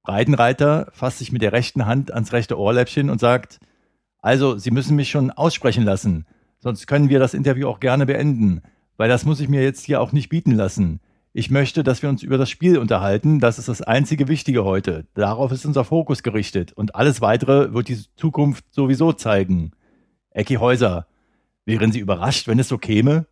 Breitenreiter 0.03 0.87
fasst 0.91 1.19
sich 1.19 1.31
mit 1.31 1.41
der 1.41 1.51
rechten 1.51 1.85
Hand 1.85 2.13
ans 2.13 2.31
rechte 2.31 2.59
Ohrläppchen 2.59 3.09
und 3.09 3.19
sagt, 3.19 3.59
also, 4.21 4.57
Sie 4.57 4.71
müssen 4.71 4.95
mich 4.95 5.09
schon 5.09 5.31
aussprechen 5.31 5.83
lassen, 5.83 6.25
sonst 6.59 6.87
können 6.87 7.09
wir 7.09 7.19
das 7.19 7.33
Interview 7.33 7.67
auch 7.67 7.79
gerne 7.79 8.05
beenden, 8.05 8.61
weil 8.97 9.09
das 9.09 9.25
muss 9.25 9.39
ich 9.39 9.49
mir 9.49 9.63
jetzt 9.63 9.85
hier 9.85 10.01
auch 10.01 10.11
nicht 10.11 10.29
bieten 10.29 10.51
lassen. 10.51 10.99
Ich 11.37 11.51
möchte, 11.51 11.83
dass 11.83 12.01
wir 12.01 12.07
uns 12.07 12.23
über 12.23 12.37
das 12.37 12.49
Spiel 12.49 12.77
unterhalten. 12.77 13.41
Das 13.41 13.59
ist 13.59 13.67
das 13.67 13.81
einzige 13.81 14.29
Wichtige 14.29 14.63
heute. 14.63 15.05
Darauf 15.15 15.51
ist 15.51 15.65
unser 15.65 15.83
Fokus 15.83 16.23
gerichtet. 16.23 16.71
Und 16.71 16.95
alles 16.95 17.19
weitere 17.19 17.73
wird 17.73 17.89
die 17.89 17.99
Zukunft 18.15 18.63
sowieso 18.71 19.11
zeigen. 19.11 19.71
Ecki 20.29 20.55
Häuser. 20.55 21.07
Wären 21.65 21.91
Sie 21.91 21.99
überrascht, 21.99 22.47
wenn 22.47 22.57
es 22.57 22.69
so 22.69 22.77
käme? 22.77 23.27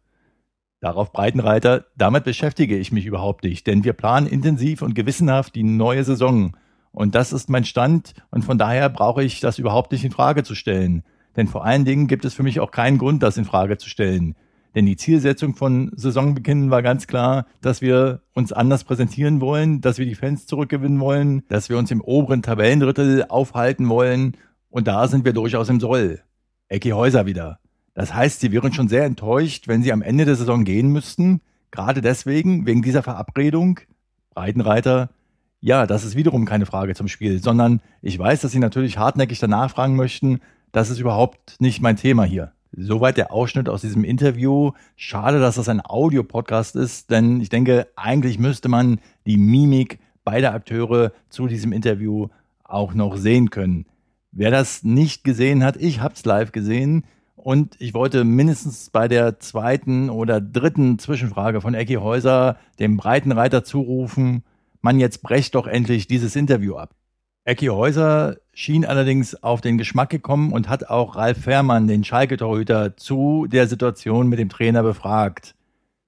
Darauf 0.81 1.13
Breitenreiter, 1.13 1.86
damit 1.95 2.25
beschäftige 2.25 2.77
ich 2.77 2.91
mich 2.91 3.05
überhaupt 3.05 3.45
nicht, 3.45 3.67
denn 3.67 3.86
wir 3.86 3.93
planen 3.93 4.27
intensiv 4.27 4.81
und 4.81 4.95
gewissenhaft 4.95 5.55
die 5.55 5.63
neue 5.63 6.03
Saison. 6.03 6.57
Und 6.91 7.15
das 7.15 7.31
ist 7.31 7.50
mein 7.50 7.63
Stand 7.63 8.15
und 8.31 8.43
von 8.43 8.57
daher 8.57 8.89
brauche 8.89 9.24
ich 9.24 9.39
das 9.39 9.60
überhaupt 9.60 9.93
nicht 9.93 10.03
in 10.03 10.12
Frage 10.12 10.43
zu 10.43 10.55
stellen. 10.55 11.03
Denn 11.38 11.48
vor 11.48 11.63
allen 11.63 11.86
Dingen 11.86 12.07
gibt 12.07 12.25
es 12.25 12.33
für 12.33 12.43
mich 12.43 12.60
auch 12.60 12.72
keinen 12.72 12.98
Grund, 12.98 13.24
das 13.24 13.38
in 13.38 13.45
Frage 13.45 13.77
zu 13.77 13.88
stellen. 13.88 14.36
Denn 14.75 14.86
die 14.86 14.98
Zielsetzung 14.98 15.56
von 15.56 15.92
Saisonbeginn 15.96 16.72
war 16.72 16.82
ganz 16.82 17.08
klar, 17.08 17.46
dass 17.62 17.82
wir 17.82 18.22
uns 18.34 18.51
anders 18.51 18.84
präsentieren 18.84 19.39
wollen, 19.39 19.82
dass 19.82 20.00
wir 20.00 20.06
die 20.06 20.15
Fans 20.15 20.48
zurückgewinnen 20.48 21.00
wollen, 21.00 21.44
dass 21.48 21.70
wir 21.70 21.77
uns 21.77 21.92
im 21.92 22.01
oberen 22.01 22.42
Tabellendrittel 22.42 23.25
aufhalten 23.30 23.89
wollen. 23.89 24.36
Und 24.70 24.88
da 24.88 25.08
sind 25.08 25.25
wir 25.25 25.34
durchaus 25.34 25.70
im 25.70 25.80
Soll. 25.80 26.22
Ecki 26.70 26.89
Häuser 26.89 27.25
wieder. 27.25 27.60
Das 27.94 28.13
heißt, 28.13 28.39
sie 28.39 28.51
wären 28.51 28.74
schon 28.74 28.88
sehr 28.88 29.06
enttäuscht, 29.06 29.68
wenn 29.68 29.84
sie 29.84 29.94
am 29.94 30.01
Ende 30.01 30.25
der 30.25 30.36
Saison 30.36 30.63
gehen 30.63 30.88
müssten. 30.88 31.42
Gerade 31.70 32.01
deswegen, 32.01 32.65
wegen 32.65 32.82
dieser 32.82 33.03
Verabredung. 33.03 33.80
Breitenreiter, 34.34 35.10
ja, 35.60 35.86
das 35.86 36.03
ist 36.03 36.15
wiederum 36.15 36.46
keine 36.46 36.65
Frage 36.65 36.96
zum 36.96 37.08
Spiel, 37.08 37.42
sondern 37.42 37.82
ich 38.01 38.18
weiß, 38.18 38.42
dass 38.42 38.51
sie 38.51 38.60
natürlich 38.60 38.98
hartnäckig 38.98 39.39
danach 39.39 39.72
fragen 39.72 39.96
möchten. 39.96 40.39
Das 40.72 40.89
ist 40.89 41.00
überhaupt 41.00 41.56
nicht 41.60 41.82
mein 41.82 41.96
Thema 41.96 42.24
hier. 42.24 42.51
Soweit 42.75 43.18
der 43.18 43.32
Ausschnitt 43.32 43.70
aus 43.70 43.82
diesem 43.82 44.03
Interview. 44.03 44.72
Schade, 44.96 45.39
dass 45.39 45.56
das 45.56 45.70
ein 45.70 45.82
Audiopodcast 45.84 46.75
ist, 46.75 47.12
denn 47.12 47.39
ich 47.39 47.50
denke, 47.50 47.88
eigentlich 47.96 48.39
müsste 48.39 48.68
man 48.68 49.00
die 49.27 49.38
Mimik 49.38 50.00
beider 50.24 50.53
Akteure 50.53 51.12
zu 51.30 51.48
diesem 51.48 51.72
Interview 51.72 52.30
auch 52.63 52.94
noch 52.94 53.18
sehen 53.18 53.51
können. 53.51 53.86
Wer 54.32 54.50
das 54.50 54.84
nicht 54.84 55.24
gesehen 55.24 55.63
hat, 55.63 55.77
ich 55.77 56.01
hab's 56.01 56.25
live 56.25 56.51
gesehen. 56.51 57.06
Und 57.36 57.75
ich 57.80 57.94
wollte 57.94 58.24
mindestens 58.24 58.89
bei 58.89 59.08
der 59.08 59.39
zweiten 59.39 60.10
oder 60.10 60.42
dritten 60.42 60.98
Zwischenfrage 60.98 61.62
von 61.62 61.74
Ecki 61.74 61.96
Häuser 61.96 62.58
dem 62.80 62.98
Breitenreiter 62.98 63.63
zurufen, 63.63 64.44
man 64.82 65.00
jetzt 65.00 65.22
brecht 65.22 65.56
doch 65.56 65.68
endlich 65.68 66.08
dieses 66.08 66.36
Interview 66.36 66.75
ab. 66.75 66.96
Ecki 67.44 67.68
Häuser 67.68 68.38
schien 68.53 68.86
allerdings 68.86 69.41
auf 69.43 69.62
den 69.62 69.77
Geschmack 69.77 70.10
gekommen 70.10 70.53
und 70.53 70.69
hat 70.69 70.89
auch 70.89 71.15
Ralf 71.15 71.39
Fährmann, 71.43 71.88
den 71.88 72.03
Schalke-Torhüter, 72.03 72.95
zu 72.98 73.48
der 73.48 73.67
Situation 73.67 74.27
mit 74.27 74.39
dem 74.39 74.50
Trainer 74.50 74.83
befragt. 74.83 75.55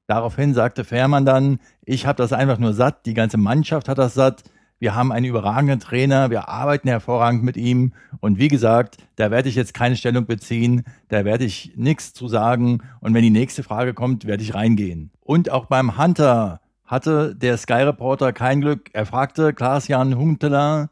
Daraufhin 0.08 0.54
sagte 0.54 0.84
Fährmann 0.84 1.26
dann, 1.26 1.60
ich 1.84 2.06
habe 2.06 2.18
das 2.18 2.32
einfach 2.32 2.60
nur 2.60 2.74
satt, 2.74 3.06
die 3.06 3.16
ganze 3.16 3.38
Mannschaft 3.38 3.90
hat 3.90 3.98
das 3.98 4.14
satt, 4.14 4.44
wir 4.78 4.94
haben 4.94 5.12
einen 5.12 5.26
überragenden 5.26 5.80
Trainer, 5.80 6.30
wir 6.30 6.50
arbeiten 6.50 6.90
hervorragend 6.90 7.44
mit 7.44 7.56
ihm. 7.56 7.94
Und 8.20 8.40
wie 8.40 8.50
gesagt, 8.50 8.98
da 9.16 9.32
werde 9.32 9.48
ich 9.48 9.56
jetzt 9.56 9.74
keine 9.74 9.96
Stellung 9.96 10.26
beziehen, 10.26 10.84
da 11.08 11.24
werde 11.24 11.46
ich 11.46 11.74
nichts 11.76 12.14
zu 12.14 12.28
sagen. 12.28 12.82
Und 13.00 13.14
wenn 13.14 13.24
die 13.24 13.30
nächste 13.30 13.64
Frage 13.64 13.94
kommt, 13.94 14.26
werde 14.26 14.44
ich 14.44 14.54
reingehen. 14.54 15.12
Und 15.22 15.50
auch 15.50 15.68
beim 15.68 15.98
Hunter 15.98 16.60
hatte 16.84 17.36
der 17.36 17.58
Sky 17.58 17.84
Reporter 17.84 18.34
kein 18.34 18.60
Glück. 18.60 18.90
Er 18.92 19.06
fragte 19.06 19.54
Klaas-Jan 19.54 20.18
Huntelaar, 20.18 20.90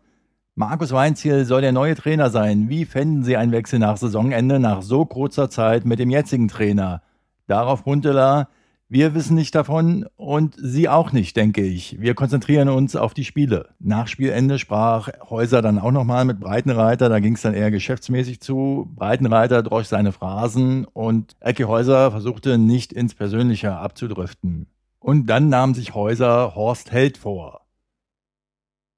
Markus 0.55 0.91
Weinziel 0.91 1.45
soll 1.45 1.61
der 1.61 1.71
neue 1.71 1.95
Trainer 1.95 2.29
sein. 2.29 2.69
Wie 2.69 2.85
fänden 2.85 3.23
Sie 3.23 3.35
einen 3.37 3.51
Wechsel 3.51 3.79
nach 3.79 3.97
Saisonende 3.97 4.59
nach 4.59 4.83
so 4.83 5.03
kurzer 5.03 5.49
Zeit 5.49 5.83
mit 5.83 5.97
dem 5.97 6.11
jetzigen 6.11 6.47
Trainer? 6.47 7.01
Darauf 7.47 7.85
Huntelaar, 7.85 8.49
wir 8.87 9.15
wissen 9.15 9.33
nicht 9.33 9.55
davon 9.55 10.05
und 10.15 10.53
Sie 10.55 10.87
auch 10.87 11.11
nicht, 11.11 11.35
denke 11.37 11.63
ich. 11.63 11.99
Wir 11.99 12.13
konzentrieren 12.13 12.69
uns 12.69 12.95
auf 12.95 13.15
die 13.15 13.25
Spiele. 13.25 13.69
Nach 13.79 14.07
Spielende 14.07 14.59
sprach 14.59 15.09
Häuser 15.27 15.63
dann 15.63 15.79
auch 15.79 15.89
nochmal 15.89 16.23
mit 16.23 16.39
Breitenreiter. 16.39 17.09
Da 17.09 17.19
ging 17.19 17.33
es 17.33 17.41
dann 17.41 17.55
eher 17.55 17.71
geschäftsmäßig 17.71 18.39
zu. 18.39 18.91
Breitenreiter 18.93 19.63
droch 19.63 19.85
seine 19.85 20.11
Phrasen 20.11 20.85
und 20.85 21.35
Ecke 21.39 21.67
Häuser 21.67 22.11
versuchte 22.11 22.59
nicht 22.59 22.93
ins 22.93 23.15
Persönliche 23.15 23.75
abzudriften. 23.75 24.67
Und 24.99 25.25
dann 25.25 25.49
nahm 25.49 25.73
sich 25.73 25.95
Häuser 25.95 26.53
Horst 26.53 26.91
Held 26.91 27.17
vor. 27.17 27.61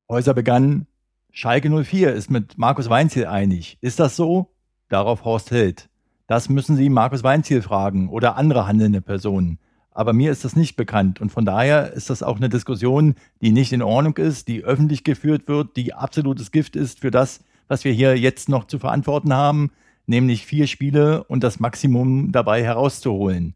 Häuser 0.09 0.33
begann, 0.33 0.87
Schalke 1.37 1.69
04 1.69 2.13
ist 2.13 2.31
mit 2.31 2.57
Markus 2.57 2.89
Weinziel 2.89 3.25
einig. 3.25 3.77
Ist 3.81 3.99
das 3.99 4.15
so? 4.15 4.53
Darauf 4.87 5.25
Horst 5.25 5.51
Held. 5.51 5.89
Das 6.27 6.47
müssen 6.47 6.77
Sie 6.77 6.87
Markus 6.87 7.25
Weinziel 7.25 7.61
fragen 7.61 8.07
oder 8.07 8.37
andere 8.37 8.67
handelnde 8.67 9.01
Personen. 9.01 9.59
Aber 9.91 10.13
mir 10.13 10.31
ist 10.31 10.45
das 10.45 10.55
nicht 10.55 10.77
bekannt. 10.77 11.19
Und 11.19 11.33
von 11.33 11.43
daher 11.43 11.91
ist 11.91 12.09
das 12.09 12.23
auch 12.23 12.37
eine 12.37 12.47
Diskussion, 12.47 13.15
die 13.41 13.51
nicht 13.51 13.73
in 13.73 13.81
Ordnung 13.81 14.15
ist, 14.15 14.47
die 14.47 14.63
öffentlich 14.63 15.03
geführt 15.03 15.49
wird, 15.49 15.75
die 15.75 15.93
absolutes 15.93 16.53
Gift 16.53 16.77
ist 16.77 17.01
für 17.01 17.11
das, 17.11 17.43
was 17.67 17.83
wir 17.83 17.91
hier 17.91 18.17
jetzt 18.17 18.47
noch 18.47 18.63
zu 18.63 18.79
verantworten 18.79 19.33
haben, 19.33 19.71
nämlich 20.05 20.45
vier 20.45 20.67
Spiele 20.67 21.25
und 21.25 21.43
das 21.43 21.59
Maximum 21.59 22.31
dabei 22.31 22.63
herauszuholen. 22.63 23.55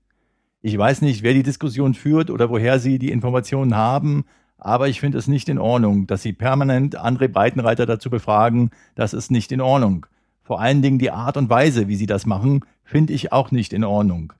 Ich 0.62 0.78
weiß 0.78 1.02
nicht, 1.02 1.24
wer 1.24 1.34
die 1.34 1.44
Diskussion 1.44 1.94
führt 1.94 2.30
oder 2.30 2.50
woher 2.50 2.78
Sie 2.78 3.00
die 3.00 3.12
Informationen 3.12 3.78
haben, 3.78 4.26
aber 4.60 4.88
ich 4.90 5.00
finde 5.00 5.18
es 5.18 5.28
nicht 5.28 5.50
in 5.50 5.58
Ordnung, 5.58 6.06
dass 6.08 6.22
Sie 6.22 6.34
permanent 6.34 7.00
André 7.00 7.28
Breitenreiter 7.28 7.86
dazu 7.86 8.10
befragen. 8.10 8.72
Das 8.96 9.14
ist 9.14 9.32
nicht 9.32 9.52
in 9.52 9.62
Ordnung. 9.62 10.06
Vor 10.44 10.60
allen 10.60 10.82
Dingen 10.82 11.00
die 11.00 11.12
Art 11.12 11.38
und 11.38 11.50
Weise, 11.50 11.88
wie 11.88 11.96
Sie 11.96 12.06
das 12.06 12.26
machen, 12.26 12.66
finde 12.84 13.14
ich 13.14 13.32
auch 13.32 13.52
nicht 13.52 13.72
in 13.72 13.84
Ordnung. 13.84 14.34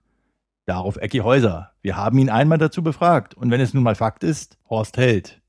Darauf 0.66 0.96
Ecki 0.96 1.18
Häuser. 1.18 1.72
Wir 1.82 1.96
haben 1.96 2.18
ihn 2.18 2.28
einmal 2.28 2.58
dazu 2.58 2.82
befragt. 2.82 3.34
Und 3.34 3.50
wenn 3.50 3.60
es 3.60 3.74
nun 3.74 3.82
mal 3.82 3.94
Fakt 3.94 4.22
ist, 4.22 4.58
Horst 4.68 4.96
Held. 4.98 5.40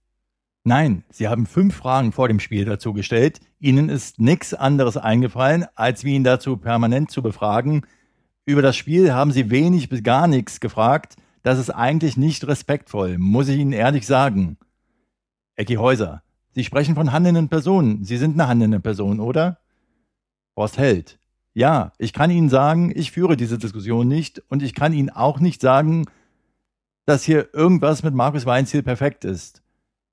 Nein, 0.64 1.04
Sie 1.10 1.28
haben 1.28 1.48
fünf 1.48 1.76
Fragen 1.76 2.12
vor 2.12 2.28
dem 2.28 2.40
Spiel 2.40 2.66
dazu 2.66 2.94
gestellt. 2.94 3.40
Ihnen 3.60 3.90
ist 3.90 4.20
nichts 4.20 4.54
anderes 4.54 4.98
eingefallen, 4.98 5.66
als 5.76 6.04
wie 6.04 6.14
ihn 6.14 6.24
dazu 6.24 6.58
permanent 6.58 7.12
zu 7.12 7.22
befragen. 7.22 7.86
Über 8.46 8.62
das 8.62 8.76
Spiel 8.76 9.14
haben 9.14 9.32
Sie 9.32 9.50
wenig 9.50 9.90
bis 9.90 10.04
gar 10.04 10.28
nichts 10.28 10.60
gefragt. 10.60 11.16
Das 11.44 11.60
ist 11.60 11.70
eigentlich 11.70 12.18
nicht 12.18 12.48
respektvoll, 12.48 13.18
muss 13.18 13.48
ich 13.48 13.58
Ihnen 13.58 13.74
ehrlich 13.74 14.06
sagen. 14.06 14.58
Ecki 15.56 15.76
Häuser. 15.76 16.24
Sie 16.54 16.64
sprechen 16.64 16.96
von 16.96 17.12
handelnden 17.12 17.50
Personen. 17.50 18.04
Sie 18.04 18.18
sind 18.18 18.34
eine 18.34 18.48
handelnde 18.48 18.80
Person, 18.80 19.20
oder? 19.20 19.60
Horst 20.56 20.78
Held. 20.78 21.18
Ja, 21.54 21.94
ich 21.98 22.14
kann 22.14 22.32
Ihnen 22.32 22.50
sagen, 22.50 22.92
ich 22.96 23.12
führe 23.12 23.38
diese 23.38 23.58
Diskussion 23.58 24.08
nicht 24.08 24.42
und 24.50 24.64
ich 24.64 24.74
kann 24.74 24.94
Ihnen 24.94 25.10
auch 25.10 25.40
nicht 25.40 25.62
sagen, 25.62 26.06
dass 27.06 27.24
hier 27.24 27.54
irgendwas 27.54 28.04
mit 28.04 28.14
Markus 28.14 28.46
Weinziel 28.46 28.84
perfekt 28.84 29.26
ist. 29.26 29.62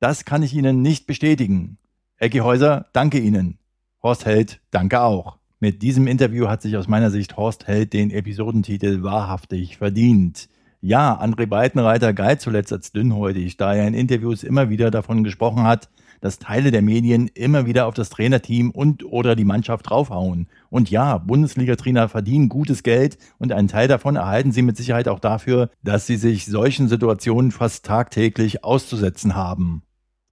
Das 0.00 0.24
kann 0.24 0.42
ich 0.42 0.54
Ihnen 0.54 0.82
nicht 0.82 1.06
bestätigen. 1.06 1.78
Ecki 2.16 2.38
Häuser, 2.38 2.86
danke 2.92 3.18
Ihnen. 3.18 3.58
Horst 4.02 4.24
Held, 4.26 4.60
danke 4.70 5.00
auch. 5.00 5.38
Mit 5.60 5.82
diesem 5.82 6.06
Interview 6.06 6.48
hat 6.48 6.62
sich 6.62 6.76
aus 6.76 6.88
meiner 6.88 7.10
Sicht 7.10 7.36
Horst 7.36 7.66
Held 7.66 7.92
den 7.92 8.10
Episodentitel 8.10 9.02
wahrhaftig 9.02 9.76
verdient. 9.76 10.48
Ja, 10.80 11.20
André 11.20 11.46
Breitenreiter 11.46 12.12
galt 12.12 12.40
zuletzt 12.40 12.72
als 12.72 12.92
dünnhäutig, 12.92 13.56
da 13.56 13.74
er 13.74 13.88
in 13.88 13.94
Interviews 13.94 14.44
immer 14.44 14.70
wieder 14.70 14.92
davon 14.92 15.24
gesprochen 15.24 15.64
hat, 15.64 15.88
dass 16.20 16.38
Teile 16.38 16.70
der 16.70 16.82
Medien 16.82 17.28
immer 17.34 17.66
wieder 17.66 17.86
auf 17.86 17.94
das 17.94 18.10
Trainerteam 18.10 18.70
und 18.70 19.04
oder 19.04 19.34
die 19.34 19.44
Mannschaft 19.44 19.90
draufhauen. 19.90 20.48
Und 20.70 20.90
ja, 20.90 21.18
Bundesliga-Trainer 21.18 22.08
verdienen 22.08 22.48
gutes 22.48 22.82
Geld 22.82 23.18
und 23.38 23.52
einen 23.52 23.68
Teil 23.68 23.88
davon 23.88 24.16
erhalten 24.16 24.52
sie 24.52 24.62
mit 24.62 24.76
Sicherheit 24.76 25.08
auch 25.08 25.20
dafür, 25.20 25.70
dass 25.82 26.06
sie 26.06 26.16
sich 26.16 26.46
solchen 26.46 26.88
Situationen 26.88 27.50
fast 27.50 27.84
tagtäglich 27.84 28.64
auszusetzen 28.64 29.34
haben. 29.34 29.82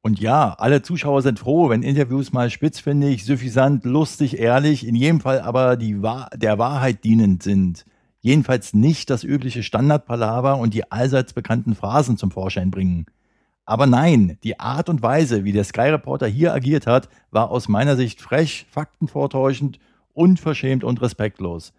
Und 0.03 0.21
ja, 0.21 0.55
alle 0.59 0.83
Zuschauer 0.83 1.23
sind 1.23 1.41
froh, 1.41 1.69
wenn 1.69 1.83
Interviews 1.83 2.33
mal 2.33 2.51
spitzfindig, 2.51 3.25
suffisant, 3.25 3.85
lustig, 3.85 4.39
ehrlich, 4.39 4.87
in 4.87 4.95
jedem 4.95 5.21
Fall 5.21 5.41
aber 5.41 5.77
Wahr 5.81 6.31
der 6.37 6.59
Wahrheit 6.59 7.03
dienend 7.03 7.43
sind. 7.43 7.85
Jedenfalls 8.27 8.75
nicht 8.75 9.09
das 9.11 9.23
übliche 9.23 9.63
Standardpalaver 9.63 10.59
und 10.59 10.75
die 10.75 10.91
allseits 10.91 11.33
bekannten 11.33 11.77
Phrasen 11.77 12.17
zum 12.17 12.33
Vorschein 12.33 12.73
bringen. 12.73 13.07
Aber 13.65 13.87
nein, 13.87 14.37
die 14.43 14.59
Art 14.59 14.89
und 14.89 15.01
Weise, 15.01 15.45
wie 15.45 15.53
der 15.53 15.63
Sky 15.63 15.91
Reporter 15.91 16.27
hier 16.27 16.53
agiert 16.53 16.89
hat, 16.89 17.09
war 17.31 17.53
aus 17.53 17.69
meiner 17.69 17.95
Sicht 17.95 18.21
frech, 18.21 18.67
faktenvortäuschend, 18.69 19.79
unverschämt 20.13 20.83
und 20.83 21.01
respektlos. 21.03 21.73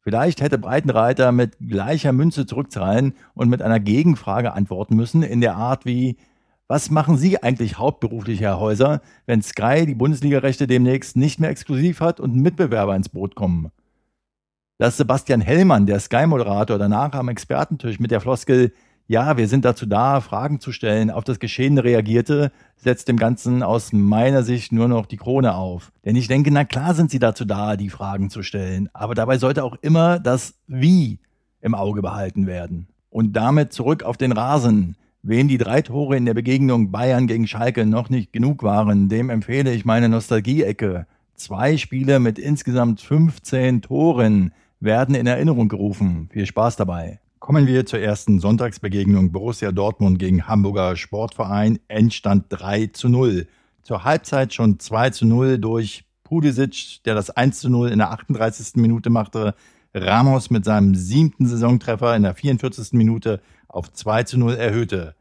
Vielleicht 0.00 0.40
hätte 0.40 0.58
Breitenreiter 0.58 1.30
mit 1.30 1.56
gleicher 1.60 2.10
Münze 2.10 2.46
zurückzahlen 2.46 3.14
und 3.34 3.48
mit 3.48 3.62
einer 3.62 3.78
Gegenfrage 3.78 4.54
antworten 4.54 4.96
müssen, 4.96 5.22
in 5.22 5.40
der 5.40 5.54
Art 5.54 5.86
wie, 5.86 6.16
was 6.66 6.90
machen 6.90 7.16
Sie 7.16 7.40
eigentlich 7.40 7.78
hauptberuflich, 7.78 8.40
Herr 8.40 8.58
Häuser, 8.58 9.02
wenn 9.26 9.40
Sky 9.40 9.86
die 9.86 9.94
Bundesligarechte 9.94 10.66
demnächst 10.66 11.16
nicht 11.16 11.38
mehr 11.38 11.50
exklusiv 11.50 12.00
hat 12.00 12.18
und 12.18 12.34
Mitbewerber 12.34 12.96
ins 12.96 13.08
Boot 13.08 13.36
kommen? 13.36 13.70
Dass 14.82 14.96
Sebastian 14.96 15.40
Hellmann, 15.40 15.86
der 15.86 16.00
Sky-Moderator, 16.00 16.76
danach 16.76 17.12
am 17.12 17.28
Expertentisch 17.28 18.00
mit 18.00 18.10
der 18.10 18.20
Floskel 18.20 18.72
ja, 19.06 19.36
wir 19.36 19.46
sind 19.46 19.64
dazu 19.64 19.86
da, 19.86 20.20
Fragen 20.20 20.58
zu 20.58 20.72
stellen, 20.72 21.08
auf 21.12 21.22
das 21.22 21.38
Geschehene 21.38 21.84
reagierte, 21.84 22.50
setzt 22.74 23.06
dem 23.06 23.16
Ganzen 23.16 23.62
aus 23.62 23.92
meiner 23.92 24.42
Sicht 24.42 24.72
nur 24.72 24.88
noch 24.88 25.06
die 25.06 25.18
Krone 25.18 25.54
auf. 25.54 25.92
Denn 26.04 26.16
ich 26.16 26.26
denke, 26.26 26.50
na 26.50 26.64
klar 26.64 26.94
sind 26.94 27.12
sie 27.12 27.20
dazu 27.20 27.44
da, 27.44 27.76
die 27.76 27.90
Fragen 27.90 28.28
zu 28.28 28.42
stellen, 28.42 28.88
aber 28.92 29.14
dabei 29.14 29.38
sollte 29.38 29.62
auch 29.62 29.76
immer 29.82 30.18
das 30.18 30.54
Wie 30.66 31.20
im 31.60 31.76
Auge 31.76 32.02
behalten 32.02 32.48
werden. 32.48 32.88
Und 33.08 33.36
damit 33.36 33.72
zurück 33.72 34.02
auf 34.02 34.16
den 34.16 34.32
Rasen. 34.32 34.96
Wem 35.22 35.46
die 35.46 35.58
drei 35.58 35.82
Tore 35.82 36.16
in 36.16 36.26
der 36.26 36.34
Begegnung 36.34 36.90
Bayern 36.90 37.28
gegen 37.28 37.46
Schalke 37.46 37.86
noch 37.86 38.10
nicht 38.10 38.32
genug 38.32 38.64
waren, 38.64 39.08
dem 39.08 39.30
empfehle 39.30 39.72
ich 39.72 39.84
meine 39.84 40.08
Nostalgie-Ecke. 40.08 41.06
Zwei 41.36 41.76
Spiele 41.76 42.18
mit 42.18 42.40
insgesamt 42.40 43.00
15 43.00 43.82
Toren. 43.82 44.50
Werden 44.82 45.14
in 45.14 45.26
Erinnerung 45.26 45.68
gerufen. 45.68 46.28
Viel 46.32 46.46
Spaß 46.46 46.76
dabei. 46.76 47.20
Kommen 47.38 47.66
wir 47.66 47.86
zur 47.86 48.00
ersten 48.00 48.40
Sonntagsbegegnung 48.40 49.32
Borussia 49.32 49.72
Dortmund 49.72 50.18
gegen 50.18 50.46
Hamburger 50.46 50.96
Sportverein. 50.96 51.78
Endstand 51.88 52.46
3 52.50 52.86
zu 52.88 53.08
0. 53.08 53.46
Zur 53.82 54.04
Halbzeit 54.04 54.52
schon 54.54 54.78
2 54.78 55.10
zu 55.10 55.26
0 55.26 55.58
durch 55.58 56.04
Pudisic, 56.24 57.02
der 57.04 57.14
das 57.14 57.30
1 57.30 57.60
zu 57.60 57.68
0 57.68 57.90
in 57.90 57.98
der 57.98 58.10
38. 58.12 58.76
Minute 58.76 59.10
machte. 59.10 59.54
Ramos 59.94 60.50
mit 60.50 60.64
seinem 60.64 60.94
siebten 60.94 61.46
Saisontreffer 61.46 62.16
in 62.16 62.22
der 62.22 62.34
44. 62.34 62.92
Minute 62.92 63.40
auf 63.68 63.92
2 63.92 64.24
zu 64.24 64.38
0 64.38 64.54
erhöhte. 64.54 65.14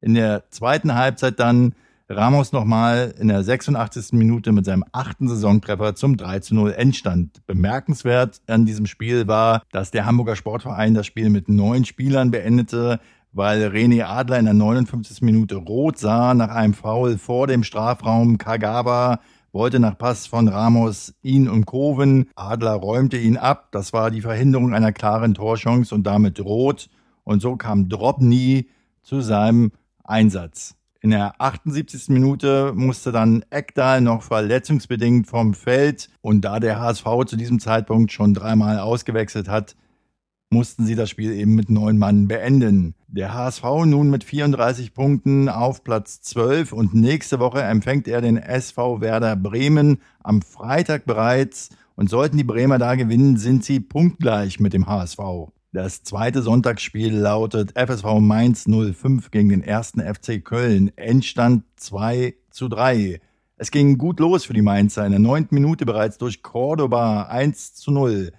In 0.00 0.14
der 0.14 0.50
zweiten 0.50 0.94
Halbzeit 0.94 1.38
dann 1.38 1.74
Ramos 2.14 2.52
nochmal 2.52 3.14
in 3.18 3.28
der 3.28 3.42
86. 3.42 4.12
Minute 4.12 4.52
mit 4.52 4.66
seinem 4.66 4.84
achten 4.92 5.28
Saisontreffer 5.28 5.94
zum 5.94 6.18
3 6.18 6.40
zu 6.40 6.54
0 6.54 6.72
Endstand. 6.72 7.44
Bemerkenswert 7.46 8.42
an 8.46 8.66
diesem 8.66 8.86
Spiel 8.86 9.28
war, 9.28 9.62
dass 9.72 9.90
der 9.90 10.04
Hamburger 10.04 10.36
Sportverein 10.36 10.92
das 10.92 11.06
Spiel 11.06 11.30
mit 11.30 11.48
neun 11.48 11.86
Spielern 11.86 12.30
beendete, 12.30 13.00
weil 13.32 13.66
René 13.68 14.04
Adler 14.04 14.38
in 14.38 14.44
der 14.44 14.54
59. 14.54 15.22
Minute 15.22 15.56
rot 15.56 15.98
sah 15.98 16.34
nach 16.34 16.50
einem 16.50 16.74
Foul 16.74 17.16
vor 17.16 17.46
dem 17.46 17.64
Strafraum. 17.64 18.36
Kagawa 18.36 19.20
wollte 19.52 19.80
nach 19.80 19.96
Pass 19.96 20.26
von 20.26 20.48
Ramos 20.48 21.14
ihn 21.22 21.48
umkurven. 21.48 22.28
Adler 22.34 22.74
räumte 22.74 23.16
ihn 23.16 23.38
ab. 23.38 23.68
Das 23.72 23.94
war 23.94 24.10
die 24.10 24.20
Verhinderung 24.20 24.74
einer 24.74 24.92
klaren 24.92 25.32
Torchance 25.32 25.94
und 25.94 26.06
damit 26.06 26.40
rot. 26.44 26.90
Und 27.24 27.40
so 27.40 27.56
kam 27.56 27.88
Drobny 27.88 28.68
zu 29.02 29.22
seinem 29.22 29.72
Einsatz. 30.04 30.76
In 31.04 31.10
der 31.10 31.40
78. 31.40 32.10
Minute 32.10 32.72
musste 32.76 33.10
dann 33.10 33.44
Eckdahl 33.50 34.00
noch 34.00 34.22
verletzungsbedingt 34.22 35.26
vom 35.26 35.52
Feld 35.52 36.08
und 36.20 36.42
da 36.42 36.60
der 36.60 36.78
HSV 36.78 37.04
zu 37.26 37.34
diesem 37.34 37.58
Zeitpunkt 37.58 38.12
schon 38.12 38.34
dreimal 38.34 38.78
ausgewechselt 38.78 39.48
hat, 39.48 39.74
mussten 40.50 40.86
sie 40.86 40.94
das 40.94 41.10
Spiel 41.10 41.32
eben 41.32 41.56
mit 41.56 41.70
neun 41.70 41.98
Mann 41.98 42.28
beenden. 42.28 42.94
Der 43.08 43.34
HSV 43.34 43.64
nun 43.84 44.10
mit 44.10 44.22
34 44.22 44.94
Punkten 44.94 45.48
auf 45.48 45.82
Platz 45.82 46.20
12 46.20 46.72
und 46.72 46.94
nächste 46.94 47.40
Woche 47.40 47.62
empfängt 47.62 48.06
er 48.06 48.20
den 48.20 48.36
SV 48.36 49.00
Werder 49.00 49.34
Bremen 49.34 49.98
am 50.22 50.40
Freitag 50.40 51.04
bereits 51.04 51.70
und 51.96 52.10
sollten 52.10 52.36
die 52.36 52.44
Bremer 52.44 52.78
da 52.78 52.94
gewinnen, 52.94 53.38
sind 53.38 53.64
sie 53.64 53.80
punktgleich 53.80 54.60
mit 54.60 54.72
dem 54.72 54.86
HSV. 54.86 55.18
Das 55.74 56.02
zweite 56.02 56.42
Sonntagsspiel 56.42 57.14
lautet 57.14 57.72
FSV 57.78 58.20
Mainz 58.20 58.66
05 58.66 59.30
gegen 59.30 59.48
den 59.48 59.62
ersten 59.62 60.02
FC 60.02 60.44
Köln. 60.44 60.92
Endstand 60.96 61.64
2 61.76 62.34
zu 62.50 62.68
3. 62.68 63.22
Es 63.56 63.70
ging 63.70 63.96
gut 63.96 64.20
los 64.20 64.44
für 64.44 64.52
die 64.52 64.60
Mainzer. 64.60 65.06
In 65.06 65.12
der 65.12 65.18
neunten 65.18 65.54
Minute 65.54 65.86
bereits 65.86 66.18
durch 66.18 66.42
Cordoba 66.42 67.22
1 67.22 67.72
zu 67.72 67.90
0. 67.90 68.32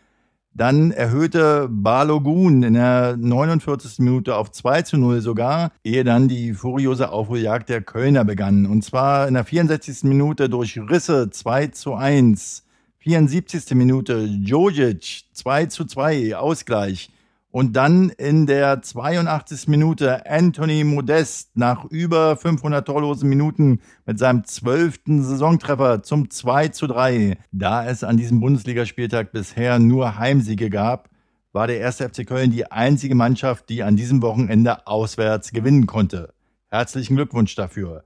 Dann 0.54 0.92
erhöhte 0.92 1.68
Balogun 1.72 2.62
in 2.62 2.76
der 2.76 3.18
49. 3.18 3.98
Minute 3.98 4.36
auf 4.36 4.52
2 4.52 4.84
zu 4.84 4.98
0 4.98 5.22
sogar, 5.22 5.72
ehe 5.84 6.04
dann 6.04 6.28
die 6.28 6.54
furiose 6.54 7.10
Aufholjagd 7.10 7.68
der 7.68 7.82
Kölner 7.82 8.26
begann. 8.26 8.68
Und 8.68 8.84
zwar 8.84 9.28
in 9.28 9.34
der 9.34 9.44
64. 9.44 10.04
Minute 10.04 10.50
durch 10.50 10.78
Risse 10.78 11.32
2 11.32 11.68
zu 11.68 11.96
1. 11.96 12.64
74. 13.00 13.72
Minute 13.72 14.20
Jojic 14.20 15.24
2 15.34 15.66
zu 15.66 15.86
2, 15.86 16.38
Ausgleich. 16.38 17.10
Und 17.54 17.76
dann 17.76 18.10
in 18.10 18.48
der 18.48 18.82
82. 18.82 19.68
Minute 19.68 20.26
Anthony 20.26 20.84
Modest 20.84 21.56
nach 21.56 21.86
über 21.86 22.36
500 22.36 22.84
torlosen 22.84 23.30
Minuten 23.30 23.80
mit 24.08 24.18
seinem 24.18 24.44
zwölften 24.44 25.22
Saisontreffer 25.22 26.02
zum 26.02 26.32
2 26.32 26.70
zu 26.70 26.88
3. 26.88 27.38
Da 27.52 27.86
es 27.86 28.04
an 28.04 28.18
diesem 28.18 28.40
Bundesligaspieltag 28.40 29.32
bisher 29.34 29.78
nur 29.78 30.18
Heimsiege 30.18 30.72
gab, 30.72 31.12
war 31.52 31.68
der 31.68 31.78
erste 31.78 32.10
FC 32.10 32.26
Köln 32.26 32.50
die 32.50 32.72
einzige 32.72 33.14
Mannschaft, 33.14 33.70
die 33.70 33.84
an 33.84 33.96
diesem 33.96 34.24
Wochenende 34.24 34.88
auswärts 34.88 35.52
gewinnen 35.52 35.86
konnte. 35.86 36.34
Herzlichen 36.72 37.18
Glückwunsch 37.18 37.54
dafür. 37.54 38.04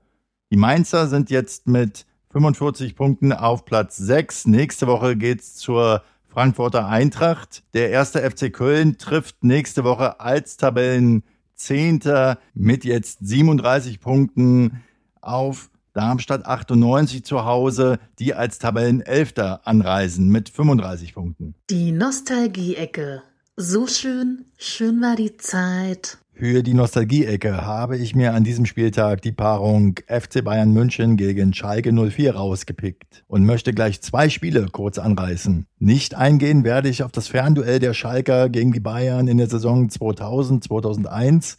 Die 0.52 0.58
Mainzer 0.58 1.06
sind 1.06 1.30
jetzt 1.30 1.66
mit 1.66 2.04
45 2.32 2.94
Punkten 2.94 3.32
auf 3.32 3.64
Platz 3.64 3.96
6. 3.96 4.48
Nächste 4.48 4.86
Woche 4.86 5.16
geht's 5.16 5.54
zur 5.54 6.02
Frankfurter 6.28 6.86
Eintracht. 6.86 7.64
Der 7.74 7.90
erste 7.90 8.28
FC 8.28 8.52
Köln 8.52 8.98
trifft 8.98 9.42
nächste 9.42 9.82
Woche 9.82 10.20
als 10.20 10.56
Tabellenzehnter 10.56 12.38
mit 12.54 12.84
jetzt 12.84 13.18
37 13.26 14.00
Punkten 14.00 14.82
auf 15.20 15.70
Darmstadt 15.94 16.46
98 16.46 17.24
zu 17.24 17.44
Hause, 17.44 17.98
die 18.20 18.34
als 18.34 18.58
Tabellenelfter 18.58 19.66
anreisen 19.66 20.28
mit 20.28 20.48
35 20.48 21.14
Punkten. 21.14 21.54
Die 21.70 21.90
Nostalgie-Ecke. 21.90 23.22
So 23.60 23.88
schön, 23.88 24.44
schön 24.56 25.00
war 25.00 25.16
die 25.16 25.36
Zeit. 25.36 26.18
Für 26.32 26.62
die 26.62 26.74
Nostalgie-Ecke 26.74 27.66
habe 27.66 27.96
ich 27.96 28.14
mir 28.14 28.34
an 28.34 28.44
diesem 28.44 28.66
Spieltag 28.66 29.20
die 29.22 29.32
Paarung 29.32 29.96
FC 30.06 30.44
Bayern 30.44 30.72
München 30.72 31.16
gegen 31.16 31.52
Schalke 31.52 31.92
04 31.92 32.36
rausgepickt 32.36 33.24
und 33.26 33.44
möchte 33.44 33.74
gleich 33.74 34.00
zwei 34.00 34.28
Spiele 34.28 34.68
kurz 34.70 34.98
anreißen. 34.98 35.66
Nicht 35.80 36.14
eingehen 36.14 36.62
werde 36.62 36.88
ich 36.88 37.02
auf 37.02 37.10
das 37.10 37.26
Fernduell 37.26 37.80
der 37.80 37.94
Schalker 37.94 38.48
gegen 38.48 38.70
die 38.70 38.78
Bayern 38.78 39.26
in 39.26 39.38
der 39.38 39.48
Saison 39.48 39.88
2000-2001, 39.88 41.56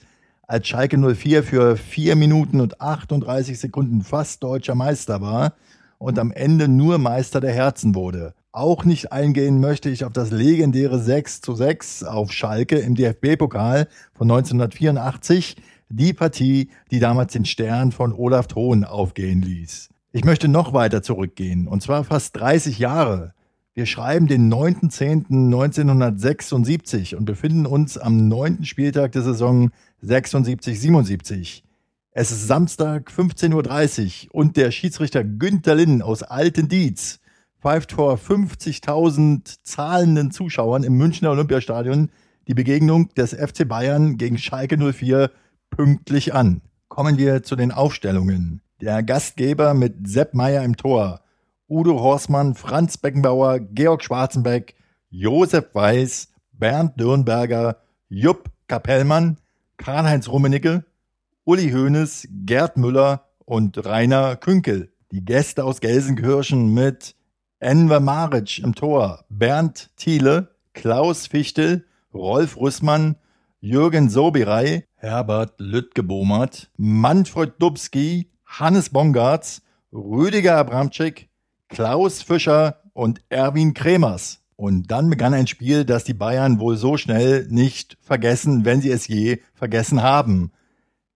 als 0.47 0.69
Schalke 0.69 0.97
04 0.97 1.43
für 1.43 1.75
4 1.75 2.15
Minuten 2.15 2.61
und 2.61 2.79
38 2.79 3.59
Sekunden 3.59 4.03
fast 4.03 4.41
deutscher 4.41 4.75
Meister 4.75 5.19
war 5.19 5.51
und 5.97 6.17
am 6.17 6.31
Ende 6.31 6.69
nur 6.69 6.97
Meister 6.97 7.41
der 7.41 7.51
Herzen 7.51 7.93
wurde. 7.93 8.35
Auch 8.51 8.83
nicht 8.83 9.11
eingehen 9.11 9.59
möchte 9.59 9.91
ich 9.91 10.05
auf 10.05 10.13
das 10.13 10.31
legendäre 10.31 10.97
6 10.97 11.41
zu 11.41 11.53
6 11.53 12.03
auf 12.03 12.31
Schalke 12.31 12.79
im 12.79 12.95
DFB-Pokal 12.95 13.87
von 14.13 14.31
1984, 14.31 15.55
die 15.89 16.13
Partie, 16.13 16.69
die 16.89 16.99
damals 16.99 17.33
den 17.33 17.45
Stern 17.45 17.91
von 17.91 18.11
Olaf 18.11 18.47
Thon 18.47 18.85
aufgehen 18.85 19.43
ließ. 19.43 19.89
Ich 20.13 20.25
möchte 20.25 20.47
noch 20.47 20.73
weiter 20.73 21.03
zurückgehen, 21.03 21.67
und 21.67 21.83
zwar 21.83 22.03
fast 22.03 22.37
30 22.37 22.79
Jahre. 22.79 23.35
Wir 23.75 23.85
schreiben 23.85 24.25
den 24.25 24.51
9.10.1976 24.51 27.15
und 27.15 27.25
befinden 27.25 27.67
uns 27.67 27.99
am 27.99 28.27
neunten 28.27 28.65
Spieltag 28.65 29.11
der 29.11 29.21
Saison 29.21 29.69
76-77. 30.03 31.61
Es 32.13 32.31
ist 32.31 32.47
Samstag 32.47 33.11
15.30 33.15 34.29
Uhr 34.29 34.33
und 34.33 34.57
der 34.57 34.71
Schiedsrichter 34.71 35.23
Günther 35.23 35.75
Linn 35.75 36.01
aus 36.01 36.23
Altendietz 36.23 37.18
pfeift 37.61 37.91
vor 37.91 38.15
50.000 38.15 39.59
zahlenden 39.63 40.31
Zuschauern 40.31 40.83
im 40.83 40.93
Münchner 40.93 41.31
Olympiastadion 41.31 42.09
die 42.47 42.53
Begegnung 42.53 43.09
des 43.15 43.33
FC 43.33 43.67
Bayern 43.67 44.17
gegen 44.17 44.37
Schalke 44.37 44.77
04 44.77 45.29
pünktlich 45.69 46.33
an. 46.33 46.61
Kommen 46.87 47.17
wir 47.17 47.43
zu 47.43 47.55
den 47.55 47.71
Aufstellungen. 47.71 48.61
Der 48.81 49.03
Gastgeber 49.03 49.73
mit 49.73 50.07
Sepp 50.07 50.33
Meyer 50.33 50.63
im 50.63 50.77
Tor, 50.77 51.21
Udo 51.67 51.99
Horstmann, 51.99 52.55
Franz 52.55 52.97
Beckenbauer, 52.97 53.59
Georg 53.59 54.03
Schwarzenbeck, 54.03 54.75
Josef 55.09 55.65
Weiß, 55.73 56.29
Bernd 56.53 56.99
Dürnberger, 56.99 57.77
Jupp 58.07 58.49
Kapellmann, 58.67 59.37
Karl-Heinz 59.77 60.29
Rummenigge, 60.29 60.85
Uli 61.43 61.71
Hoeneß, 61.71 62.27
Gerd 62.45 62.77
Müller 62.77 63.25
und 63.45 63.85
Rainer 63.85 64.35
Künkel. 64.35 64.91
Die 65.11 65.25
Gäste 65.25 65.63
aus 65.63 65.81
Gelsenkirchen 65.81 66.73
mit 66.73 67.15
Enver 67.61 67.99
Maric 67.99 68.59
im 68.59 68.73
Tor, 68.73 69.25
Bernd 69.27 69.89
Thiele, 69.97 70.55
Klaus 70.73 71.27
Fichtel, 71.27 71.85
Rolf 72.13 72.55
Rüssmann, 72.55 73.17
Jürgen 73.59 74.09
Sobirey, 74.09 74.85
Herbert 74.95 75.55
Lüttgebomert, 75.59 76.71
Manfred 76.77 77.55
Dubski, 77.59 78.31
Hannes 78.45 78.89
Bongartz, 78.91 79.61
Rüdiger 79.91 80.55
Abramczyk, 80.55 81.27
Klaus 81.67 82.21
Fischer 82.21 82.81
und 82.93 83.19
Erwin 83.27 83.73
Kremers. 83.73 84.39
Und 84.55 84.89
dann 84.89 85.09
begann 85.09 85.33
ein 85.33 85.47
Spiel, 85.47 85.83
das 85.83 86.05
die 86.05 86.13
Bayern 86.13 86.61
wohl 86.61 86.77
so 86.77 86.95
schnell 86.95 87.45
nicht 87.49 87.97
vergessen, 87.99 88.63
wenn 88.63 88.79
sie 88.79 88.91
es 88.91 89.07
je 89.07 89.39
vergessen 89.53 90.01
haben. 90.01 90.51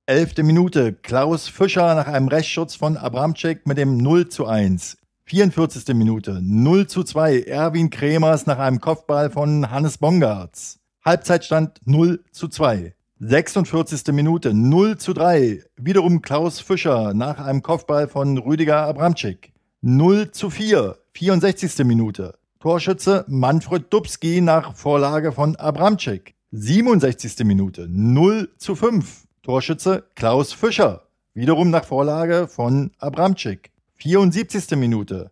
Elfte 0.06 0.43
Minute, 0.43 0.91
Klaus 0.91 1.47
Fischer 1.47 1.95
nach 1.95 2.08
einem 2.08 2.27
Rechtsschutz 2.27 2.75
von 2.75 2.97
Abramczyk 2.97 3.65
mit 3.65 3.77
dem 3.77 3.95
0 3.95 4.27
zu 4.27 4.45
1. 4.45 4.97
44. 5.25 5.95
Minute 5.95 6.41
0 6.41 6.88
zu 6.88 7.03
2 7.03 7.43
Erwin 7.43 7.89
Kremers 7.89 8.45
nach 8.45 8.59
einem 8.59 8.81
Kopfball 8.81 9.29
von 9.29 9.71
Hannes 9.71 9.97
Bongartz. 9.97 10.79
Halbzeitstand 11.05 11.79
0 11.86 12.23
zu 12.31 12.49
2. 12.49 12.93
46. 13.19 14.13
Minute 14.13 14.53
0 14.53 14.97
zu 14.97 15.13
3 15.13 15.63
wiederum 15.77 16.21
Klaus 16.21 16.59
Fischer 16.59 17.13
nach 17.13 17.39
einem 17.39 17.62
Kopfball 17.62 18.09
von 18.09 18.38
Rüdiger 18.38 18.81
Abramczyk. 18.81 19.53
0 19.81 20.31
zu 20.31 20.49
4 20.49 20.97
64. 21.13 21.86
Minute 21.86 22.38
Torschütze 22.59 23.23
Manfred 23.27 23.93
Dubski 23.93 24.41
nach 24.41 24.75
Vorlage 24.75 25.31
von 25.31 25.55
Abramczyk. 25.55 26.36
67. 26.51 27.45
Minute 27.45 27.88
0 27.89 28.49
zu 28.57 28.75
5 28.75 29.23
Torschütze 29.41 30.03
Klaus 30.15 30.51
Fischer 30.51 31.07
wiederum 31.33 31.69
nach 31.69 31.86
Vorlage 31.86 32.47
von 32.47 32.91
Abramczyk. 32.99 33.72
74. 34.03 34.71
Minute. 34.71 35.31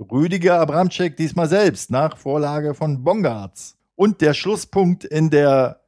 Rüdiger 0.00 0.60
Abramczyk 0.60 1.18
diesmal 1.18 1.46
selbst 1.46 1.90
nach 1.90 2.16
Vorlage 2.16 2.72
von 2.72 3.04
Bongartz. 3.04 3.76
Und 3.96 4.22
der 4.22 4.32
Schlusspunkt 4.32 5.04
in 5.04 5.28
der 5.28 5.82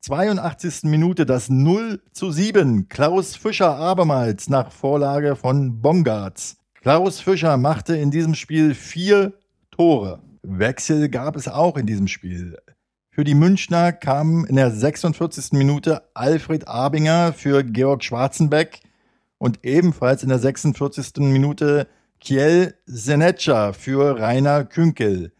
82. 0.00 0.90
Minute 0.90 1.26
das 1.26 1.48
0 1.48 2.02
zu 2.10 2.32
7. 2.32 2.88
Klaus 2.88 3.36
Fischer 3.36 3.76
abermals 3.76 4.48
nach 4.48 4.72
Vorlage 4.72 5.36
von 5.36 5.80
Bongartz. 5.80 6.56
Klaus 6.74 7.20
Fischer 7.20 7.56
machte 7.56 7.94
in 7.96 8.10
diesem 8.10 8.34
Spiel 8.34 8.74
vier 8.74 9.34
Tore. 9.70 10.18
Wechsel 10.42 11.08
gab 11.08 11.36
es 11.36 11.46
auch 11.46 11.76
in 11.76 11.86
diesem 11.86 12.08
Spiel. 12.08 12.58
Für 13.10 13.22
die 13.22 13.36
Münchner 13.36 13.92
kam 13.92 14.44
in 14.44 14.56
der 14.56 14.72
46. 14.72 15.52
Minute 15.52 16.02
Alfred 16.14 16.66
Abinger 16.66 17.32
für 17.32 17.62
Georg 17.62 18.02
Schwarzenbeck 18.02 18.80
und 19.40 19.64
ebenfalls 19.64 20.22
in 20.22 20.28
der 20.28 20.38
46. 20.38 21.16
Minute 21.16 21.88
Kiel 22.20 22.74
Senetscha 22.84 23.72
für 23.72 24.20
Rainer 24.20 24.64
Künkel. 24.64 25.32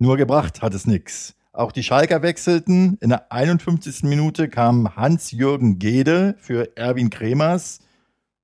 Nur 0.00 0.16
gebracht 0.16 0.60
hat 0.60 0.74
es 0.74 0.86
nichts. 0.86 1.36
Auch 1.52 1.70
die 1.70 1.84
Schalker 1.84 2.22
wechselten. 2.22 2.98
In 3.00 3.10
der 3.10 3.30
51. 3.30 4.02
Minute 4.02 4.48
kam 4.48 4.96
Hans-Jürgen 4.96 5.78
Gede 5.78 6.34
für 6.38 6.76
Erwin 6.76 7.10
Kremers 7.10 7.78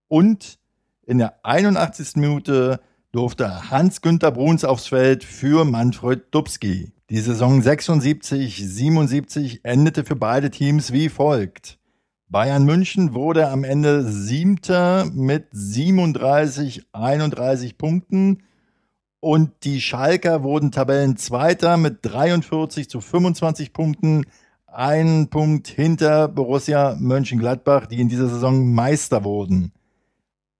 und 0.07 0.61
in 1.05 1.19
der 1.19 1.45
81. 1.45 2.15
Minute 2.15 2.79
durfte 3.11 3.69
Hans-Günther 3.69 4.31
Bruns 4.31 4.65
aufs 4.65 4.87
Feld 4.87 5.25
für 5.25 5.65
Manfred 5.65 6.33
Dubski. 6.33 6.93
Die 7.11 7.19
Saison 7.19 7.61
76-77 7.61 9.65
endete 9.65 10.05
für 10.05 10.15
beide 10.15 10.53
Teams 10.53 10.93
wie 10.93 11.09
folgt. 11.09 11.80
Bayern 12.31 12.65
München 12.65 13.13
wurde 13.13 13.49
am 13.49 13.65
Ende 13.65 14.05
Siebter 14.05 15.11
mit 15.13 15.49
37, 15.51 16.87
31 16.93 17.77
Punkten. 17.77 18.45
Und 19.19 19.51
die 19.65 19.81
Schalker 19.81 20.45
wurden 20.45 20.71
Tabellenzweiter 20.71 21.77
mit 21.77 21.99
43 22.03 22.89
zu 22.89 23.01
25 23.01 23.73
Punkten. 23.73 24.27
Ein 24.69 25.27
Punkt 25.29 25.67
hinter 25.67 26.29
Borussia 26.29 26.97
Mönchengladbach, 27.01 27.87
die 27.87 28.01
in 28.01 28.09
dieser 28.09 28.29
Saison 28.29 28.73
Meister 28.73 29.25
wurden. 29.25 29.73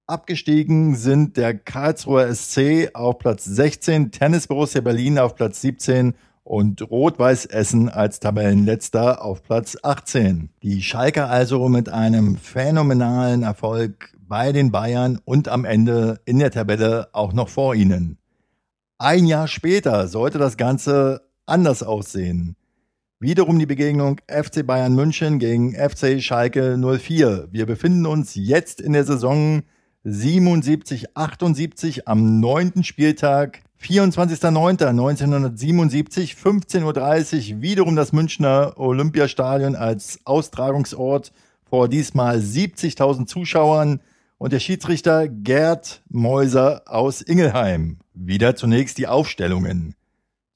Abgestiegen 0.07 0.95
sind 0.95 1.37
der 1.37 1.57
Karlsruher 1.57 2.35
SC 2.35 2.89
auf 2.93 3.17
Platz 3.17 3.45
16, 3.45 4.11
Tennis 4.11 4.47
Borussia 4.47 4.81
Berlin 4.81 5.17
auf 5.17 5.35
Platz 5.35 5.61
17 5.61 6.15
und 6.43 6.81
Rot-Weiß 6.81 7.45
Essen 7.45 7.89
als 7.89 8.19
Tabellenletzter 8.19 9.23
auf 9.23 9.43
Platz 9.43 9.77
18. 9.81 10.49
Die 10.63 10.81
Schalker 10.81 11.29
also 11.29 11.69
mit 11.69 11.89
einem 11.89 12.35
phänomenalen 12.37 13.43
Erfolg 13.43 14.15
bei 14.19 14.51
den 14.51 14.71
Bayern 14.71 15.19
und 15.25 15.47
am 15.47 15.65
Ende 15.65 16.19
in 16.25 16.39
der 16.39 16.51
Tabelle 16.51 17.09
auch 17.13 17.33
noch 17.33 17.49
vor 17.49 17.75
ihnen. 17.75 18.17
Ein 18.97 19.25
Jahr 19.25 19.47
später 19.47 20.07
sollte 20.07 20.37
das 20.37 20.57
Ganze 20.57 21.21
anders 21.45 21.83
aussehen. 21.83 22.55
Wiederum 23.19 23.59
die 23.59 23.65
Begegnung 23.65 24.19
FC 24.27 24.65
Bayern 24.65 24.95
München 24.95 25.37
gegen 25.37 25.75
FC 25.75 26.21
Schalke 26.21 26.77
04. 26.77 27.49
Wir 27.51 27.65
befinden 27.65 28.05
uns 28.05 28.33
jetzt 28.35 28.81
in 28.81 28.93
der 28.93 29.03
Saison 29.03 29.61
77, 30.03 31.15
78 31.15 32.07
am 32.07 32.39
neunten 32.39 32.83
Spieltag, 32.83 33.61
24.09.1977, 33.81 36.37
15.30 36.37 37.55
Uhr, 37.55 37.61
wiederum 37.61 37.95
das 37.95 38.13
Münchner 38.13 38.73
Olympiastadion 38.77 39.75
als 39.75 40.19
Austragungsort 40.23 41.31
vor 41.63 41.87
diesmal 41.87 42.37
70.000 42.37 43.25
Zuschauern 43.25 44.01
und 44.37 44.53
der 44.53 44.59
Schiedsrichter 44.59 45.27
Gerd 45.27 46.01
Mäuser 46.09 46.83
aus 46.85 47.21
Ingelheim. 47.21 47.99
Wieder 48.13 48.55
zunächst 48.55 48.97
die 48.97 49.07
Aufstellungen. 49.07 49.95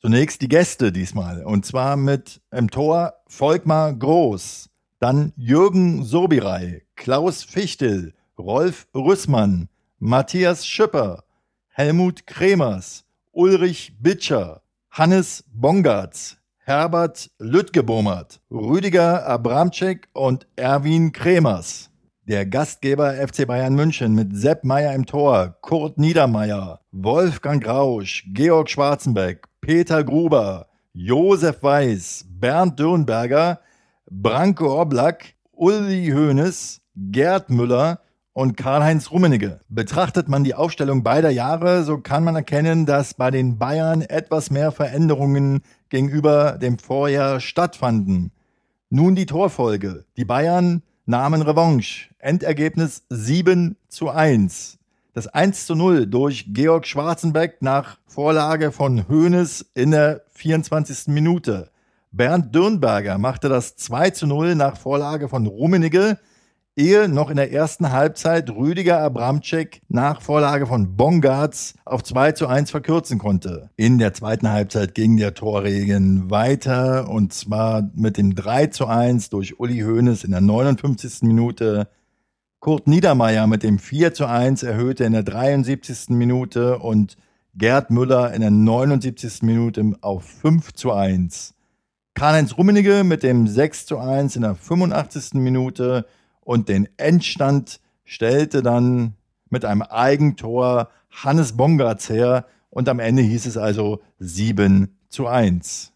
Zunächst 0.02 0.42
die 0.42 0.48
Gäste 0.48 0.92
diesmal. 0.92 1.44
Und 1.44 1.66
zwar 1.66 1.96
mit 1.96 2.42
im 2.52 2.70
Tor 2.70 3.14
Volkmar 3.28 3.94
Groß, 3.94 4.70
dann 5.00 5.34
Jürgen 5.36 6.04
Sobirei, 6.04 6.84
Klaus 6.96 7.44
Fichtel, 7.44 8.14
Rolf 8.38 8.88
Rüssmann, 8.94 9.70
Matthias 9.98 10.68
Schipper, 10.68 11.24
Helmut 11.70 12.28
Kremers, 12.28 13.05
Ulrich 13.36 13.92
Bitscher, 14.00 14.62
Hannes 14.92 15.44
Bongartz, 15.52 16.38
Herbert 16.60 17.30
Lüttgebomert, 17.38 18.40
Rüdiger 18.50 19.28
Abramczyk 19.28 20.08
und 20.14 20.48
Erwin 20.56 21.12
Kremers. 21.12 21.90
Der 22.24 22.46
Gastgeber 22.46 23.16
FC 23.16 23.46
Bayern 23.46 23.76
München 23.76 24.16
mit 24.16 24.38
Sepp 24.38 24.64
Meyer 24.64 24.96
im 24.96 25.06
Tor, 25.06 25.58
Kurt 25.60 25.98
Niedermeyer, 25.98 26.80
Wolfgang 26.94 27.68
Rausch, 27.68 28.24
Georg 28.34 28.70
Schwarzenbeck, 28.70 29.46
Peter 29.60 30.02
Gruber, 30.06 30.68
Josef 30.94 31.62
Weiß, 31.62 32.24
Bernd 32.30 32.80
Dürnberger, 32.80 33.60
Branko 34.10 34.82
Oblak, 34.82 35.34
Uli 35.52 36.08
Hoeneß, 36.08 36.80
Gerd 36.96 37.50
Müller, 37.50 38.00
und 38.36 38.58
Karl-Heinz 38.58 39.12
Rummenigge. 39.12 39.62
Betrachtet 39.70 40.28
man 40.28 40.44
die 40.44 40.56
Aufstellung 40.56 41.04
beider 41.04 41.30
Jahre, 41.30 41.84
so 41.84 42.00
kann 42.00 42.26
man 42.26 42.36
erkennen, 42.36 42.86
dass 42.86 43.14
bei 43.14 43.32
den 43.32 43.58
Bayern 43.58 44.02
etwas 44.02 44.52
mehr 44.52 44.74
Veränderungen 44.74 45.62
gegenüber 45.88 46.58
dem 46.62 46.78
Vorjahr 46.78 47.40
stattfanden. 47.40 48.34
Nun 48.90 49.16
die 49.16 49.26
Torfolge. 49.26 50.04
Die 50.18 50.26
Bayern 50.26 50.84
nahmen 51.06 51.42
Revanche. 51.44 52.10
Endergebnis 52.20 53.06
7 53.10 53.78
zu 53.88 54.10
1. 54.10 54.80
Das 55.14 55.28
1 55.28 55.66
zu 55.66 55.74
0 55.74 56.06
durch 56.06 56.48
Georg 56.50 56.86
Schwarzenbeck 56.88 57.62
nach 57.62 58.00
Vorlage 58.06 58.74
von 58.74 59.08
Hoeneß 59.08 59.66
in 59.76 59.92
der 59.92 60.24
24. 60.32 61.08
Minute. 61.08 61.70
Bernd 62.12 62.54
Dürnberger 62.54 63.18
machte 63.18 63.48
das 63.48 63.78
2 63.78 64.10
zu 64.10 64.28
0 64.28 64.56
nach 64.56 64.76
Vorlage 64.76 65.30
von 65.30 65.48
Rummenigge 65.48 66.18
ehe 66.76 67.08
noch 67.08 67.30
in 67.30 67.38
der 67.38 67.54
ersten 67.54 67.92
Halbzeit 67.92 68.50
Rüdiger 68.50 69.00
Abramczyk 69.00 69.82
nach 69.88 70.22
Vorlage 70.22 70.68
von 70.68 70.98
Bongartz 70.98 71.76
auf 71.86 72.04
2 72.04 72.34
zu 72.34 72.48
1 72.48 72.70
verkürzen 72.70 73.18
konnte. 73.18 73.70
In 73.78 73.98
der 73.98 74.14
zweiten 74.14 74.50
Halbzeit 74.52 74.94
ging 74.94 75.16
der 75.16 75.34
Torregen 75.34 76.30
weiter 76.30 77.10
und 77.10 77.34
zwar 77.34 77.90
mit 77.96 78.18
dem 78.18 78.36
3 78.36 78.68
zu 78.68 78.88
1 78.88 79.30
durch 79.30 79.60
Uli 79.60 79.80
Hoeneß 79.80 80.26
in 80.26 80.32
der 80.32 80.42
59. 80.42 81.22
Minute. 81.22 81.88
Kurt 82.60 82.88
Niedermeyer 82.88 83.48
mit 83.48 83.64
dem 83.64 83.80
4 83.80 84.14
zu 84.14 84.26
1 84.26 84.64
erhöhte 84.64 85.06
in 85.06 85.14
der 85.14 85.24
73. 85.24 86.10
Minute 86.10 86.80
und 86.80 87.16
Gerd 87.58 87.90
Müller 87.90 88.34
in 88.34 88.42
der 88.42 88.52
79. 88.52 89.44
Minute 89.44 89.94
auf 90.02 90.26
5 90.26 90.74
zu 90.74 90.92
1. 90.92 91.54
Karl-Heinz 92.16 92.58
Rummenigge 92.58 93.06
mit 93.06 93.24
dem 93.24 93.48
6 93.48 93.86
zu 93.86 93.98
1 93.98 94.36
in 94.36 94.42
der 94.42 94.56
85. 94.56 95.36
Minute 95.36 96.06
und 96.46 96.70
den 96.70 96.88
Endstand 96.96 97.82
stellte 98.06 98.64
dann 98.64 99.16
mit 99.50 99.66
einem 99.66 99.82
Eigentor 99.82 100.90
Hannes 101.10 101.58
Bongartz 101.58 102.08
her 102.10 102.46
und 102.70 102.88
am 102.88 103.00
Ende 103.00 103.22
hieß 103.22 103.46
es 103.46 103.58
also 103.58 104.02
7 104.20 104.98
zu 105.10 105.28
1. 105.28 105.92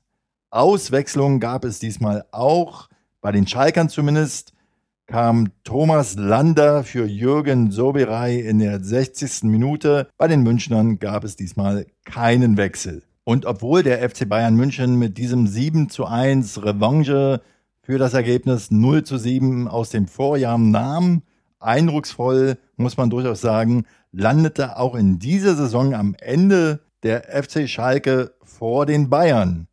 Auswechslungen 0.49 1.39
gab 1.39 1.63
es 1.63 1.79
diesmal 1.79 2.25
auch, 2.31 2.89
bei 3.21 3.31
den 3.31 3.47
Schalkern 3.47 3.87
zumindest 3.89 4.53
kam 5.05 5.49
Thomas 5.63 6.15
Lander 6.15 6.83
für 6.83 7.05
Jürgen 7.05 7.71
Soberei 7.71 8.35
in 8.35 8.59
der 8.59 8.79
60. 8.79 9.43
Minute. 9.43 10.07
Bei 10.17 10.27
den 10.27 10.43
Münchnern 10.43 10.99
gab 10.99 11.23
es 11.23 11.35
diesmal 11.35 11.87
keinen 12.05 12.57
Wechsel. 12.57 13.03
Und 13.23 13.45
obwohl 13.45 13.83
der 13.83 14.07
FC 14.07 14.29
Bayern 14.29 14.55
München 14.55 14.97
mit 14.97 15.17
diesem 15.17 15.47
7 15.47 15.89
zu 15.89 16.05
1 16.05 16.63
Revanche 16.63 17.41
für 17.89 17.97
das 17.97 18.13
Ergebnis 18.13 18.69
0 18.69 19.03
zu 19.03 19.17
7 19.17 19.67
aus 19.67 19.89
dem 19.89 20.05
Vorjahr 20.07 20.59
nahm. 20.59 21.23
Eindrucksvoll, 21.59 22.59
muss 22.77 22.97
man 22.97 23.09
durchaus 23.09 23.41
sagen, 23.41 23.87
landete 24.11 24.77
auch 24.77 24.93
in 24.93 25.17
dieser 25.17 25.55
Saison 25.55 25.95
am 25.95 26.15
Ende 26.19 26.81
der 27.01 27.23
FC 27.23 27.67
Schalke 27.67 28.35
vor 28.43 28.85
den 28.85 29.09
Bayern. 29.09 29.67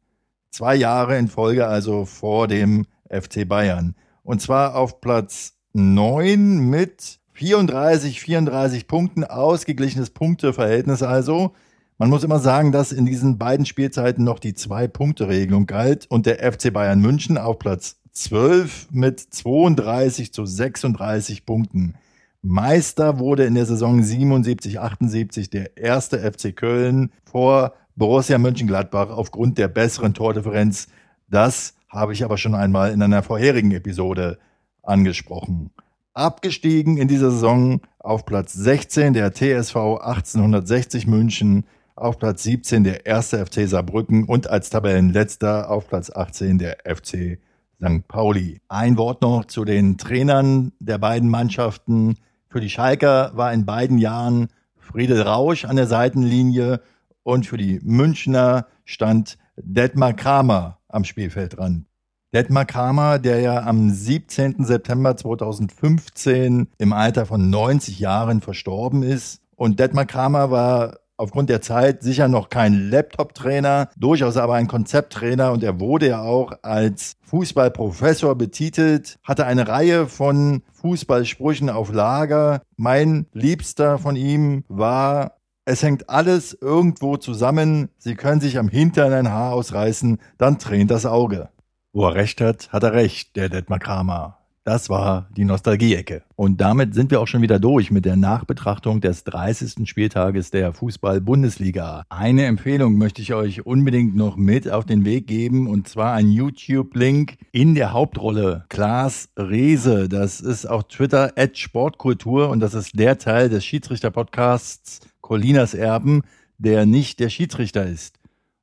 Zwei 0.49 0.77
Jahre 0.77 1.19
in 1.19 1.29
Folge 1.29 1.67
also 1.67 2.07
vor 2.07 2.49
dem 2.49 2.87
FC 3.11 3.47
Bayern. 3.47 3.95
Und 4.23 4.41
zwar 4.41 4.77
auf 4.77 5.03
Platz 5.03 5.53
9 5.75 6.71
mit 6.71 7.19
34, 7.35 8.23
34 8.23 8.89
Punkten, 8.89 9.25
ausgeglichenes 9.25 10.09
Punkteverhältnis 10.09 11.03
also. 11.03 11.53
Man 11.99 12.09
muss 12.09 12.25
immer 12.25 12.39
sagen, 12.39 12.73
dass 12.73 12.93
in 12.93 13.05
diesen 13.05 13.37
beiden 13.37 13.67
Spielzeiten 13.67 14.25
noch 14.25 14.39
die 14.39 14.55
Zwei-Punkte-Regelung 14.55 15.67
galt 15.67 16.07
und 16.11 16.25
der 16.25 16.51
FC 16.51 16.73
Bayern 16.73 17.01
München 17.03 17.37
auf 17.37 17.59
Platz 17.59 17.97
12 18.17 18.89
mit 18.93 19.21
32 19.21 20.33
zu 20.33 20.47
36 20.47 21.45
Punkten. 21.45 21.97
Meister 22.41 23.19
wurde 23.19 23.45
in 23.45 23.55
der 23.55 23.67
Saison 23.67 24.03
77, 24.03 24.81
78 24.81 25.51
der 25.51 25.77
erste 25.77 26.19
FC 26.21 26.57
Köln 26.57 27.11
vor 27.31 27.75
Borussia 27.95 28.39
Mönchengladbach 28.39 29.11
aufgrund 29.11 29.59
der 29.59 29.69
besseren 29.69 30.15
Tordifferenz. 30.15 30.89
Das 31.29 31.75
habe 31.91 32.15
ich 32.15 32.25
aber 32.25 32.39
schon 32.39 32.55
einmal 32.55 32.91
in 32.93 33.03
einer 33.03 33.23
vorherigen 33.23 33.73
Episode 33.73 34.39
angesprochen. 34.83 35.71
Abgestiegen 36.15 36.97
in 36.97 37.09
dieser 37.09 37.31
Saison 37.31 37.83
auf 37.99 38.25
Platz 38.25 38.55
16 38.55 39.13
der 39.13 39.35
TSV 39.35 39.77
1860 39.77 41.07
München 41.07 41.65
auf 41.95 42.19
Platz 42.19 42.45
17 42.45 42.83
der 42.83 43.05
erste 43.05 43.45
FC 43.45 43.69
Saarbrücken 43.69 44.25
und 44.25 44.49
als 44.49 44.71
Tabellenletzter 44.71 45.71
auf 45.71 45.89
Platz 45.89 46.11
18 46.11 46.57
der 46.57 46.79
FC 46.85 47.39
St. 47.81 48.09
Pauli. 48.09 48.61
Ein 48.69 48.97
Wort 48.97 49.23
noch 49.23 49.45
zu 49.45 49.65
den 49.65 49.99
Trainern 49.99 50.73
der 50.79 50.99
beiden 50.99 51.29
Mannschaften. 51.29 52.17
Für 52.49 52.61
die 52.61 52.71
Schalker 52.71 53.33
war 53.35 53.53
in 53.53 53.67
beiden 53.67 53.99
Jahren 53.99 54.49
Friedel 54.79 55.23
Rausch 55.23 55.65
an 55.65 55.77
der 55.77 55.87
Seitenlinie 55.87 56.81
und 57.23 57.47
für 57.47 57.57
die 57.57 57.81
Münchner 57.83 58.67
stand 58.85 59.37
Detmar 59.57 60.15
Kramer 60.15 60.79
am 60.89 61.05
Spielfeldrand. 61.05 61.87
Detmar 62.33 62.65
Kramer, 62.65 63.19
der 63.19 63.41
ja 63.41 63.63
am 63.63 63.91
17. 63.91 64.65
September 64.65 65.17
2015 65.17 66.69
im 66.79 66.93
Alter 66.93 67.27
von 67.27 67.51
90 67.51 67.99
Jahren 67.99 68.41
verstorben 68.41 69.03
ist. 69.03 69.41
Und 69.55 69.81
Detmar 69.81 70.07
Kramer 70.07 70.51
war 70.51 70.99
aufgrund 71.17 71.51
der 71.51 71.61
Zeit 71.61 72.03
sicher 72.03 72.29
noch 72.29 72.49
kein 72.49 72.91
Laptop-Trainer, 72.91 73.89
durchaus 73.97 74.37
aber 74.37 74.55
ein 74.55 74.69
Konzepttrainer 74.69 75.53
und 75.53 75.63
er 75.63 75.81
wurde 75.81 76.09
ja 76.09 76.23
auch 76.23 76.53
als 76.63 77.15
Fußballprofessor 77.23 78.35
betitelt, 78.37 79.19
hatte 79.23 79.47
eine 79.47 79.69
Reihe 79.69 80.07
von 80.07 80.63
Fußballsprüchen 80.75 81.71
auf 81.71 81.93
Lager. 81.93 82.63
Mein 82.77 83.27
liebster 83.33 83.99
von 83.99 84.17
ihm 84.17 84.65
war 84.69 85.33
es 85.69 85.83
hängt 85.83 86.09
alles 86.09 86.57
irgendwo 86.61 87.17
zusammen. 87.17 87.89
Sie 87.99 88.15
können 88.15 88.41
sich 88.41 88.57
am 88.57 88.69
Hintern 88.69 89.13
ein 89.13 89.33
Haar 89.33 89.53
ausreißen, 89.53 90.19
dann 90.39 90.61
tränt 90.61 90.93
das 90.93 91.07
Auge. 91.07 91.49
Wo 91.93 92.07
er 92.07 92.15
recht 92.15 92.41
hat, 92.41 92.73
hat 92.73 92.85
er 92.85 92.93
recht, 92.93 93.35
der 93.35 93.49
Detmar 93.49 93.81
Kramer. 93.81 94.39
Das 94.67 94.91
war 94.91 95.29
die 95.37 95.45
Nostalgie-Ecke. 95.45 96.25
Und 96.35 96.61
damit 96.61 96.93
sind 96.93 97.13
wir 97.13 97.21
auch 97.21 97.29
schon 97.29 97.41
wieder 97.41 97.61
durch 97.61 97.93
mit 97.93 98.05
der 98.05 98.17
Nachbetrachtung 98.17 99.01
des 99.01 99.23
30. 99.23 99.89
Spieltages 99.89 100.51
der 100.51 100.73
Fußball-Bundesliga. 100.73 102.03
Eine 102.09 102.47
Empfehlung 102.47 102.99
möchte 102.99 103.23
ich 103.23 103.33
euch 103.33 103.65
unbedingt 103.65 104.17
noch 104.17 104.37
mit 104.37 104.69
auf 104.69 104.85
den 104.85 105.05
Weg 105.05 105.29
geben 105.29 105.69
und 105.69 105.87
zwar 105.87 106.15
ein 106.15 106.33
YouTube-Link 106.33 107.37
in 107.53 107.77
der 107.77 107.93
Hauptrolle. 107.93 108.65
Klaas 108.69 109.29
Rehse, 109.39 110.09
das 110.09 110.41
ist 110.41 110.67
auf 110.67 110.89
Twitter 110.89 111.33
at 111.37 111.57
Sportkultur 111.57 112.49
und 112.49 112.59
das 112.59 112.75
ist 112.75 112.99
der 112.99 113.19
Teil 113.19 113.49
des 113.49 113.65
Schiedsrichter-Podcasts 113.65 114.99
Colinas 115.21 115.75
Erben, 115.75 116.23
der 116.59 116.87
nicht 116.87 117.21
der 117.21 117.29
Schiedsrichter 117.29 117.87
ist. 117.87 118.16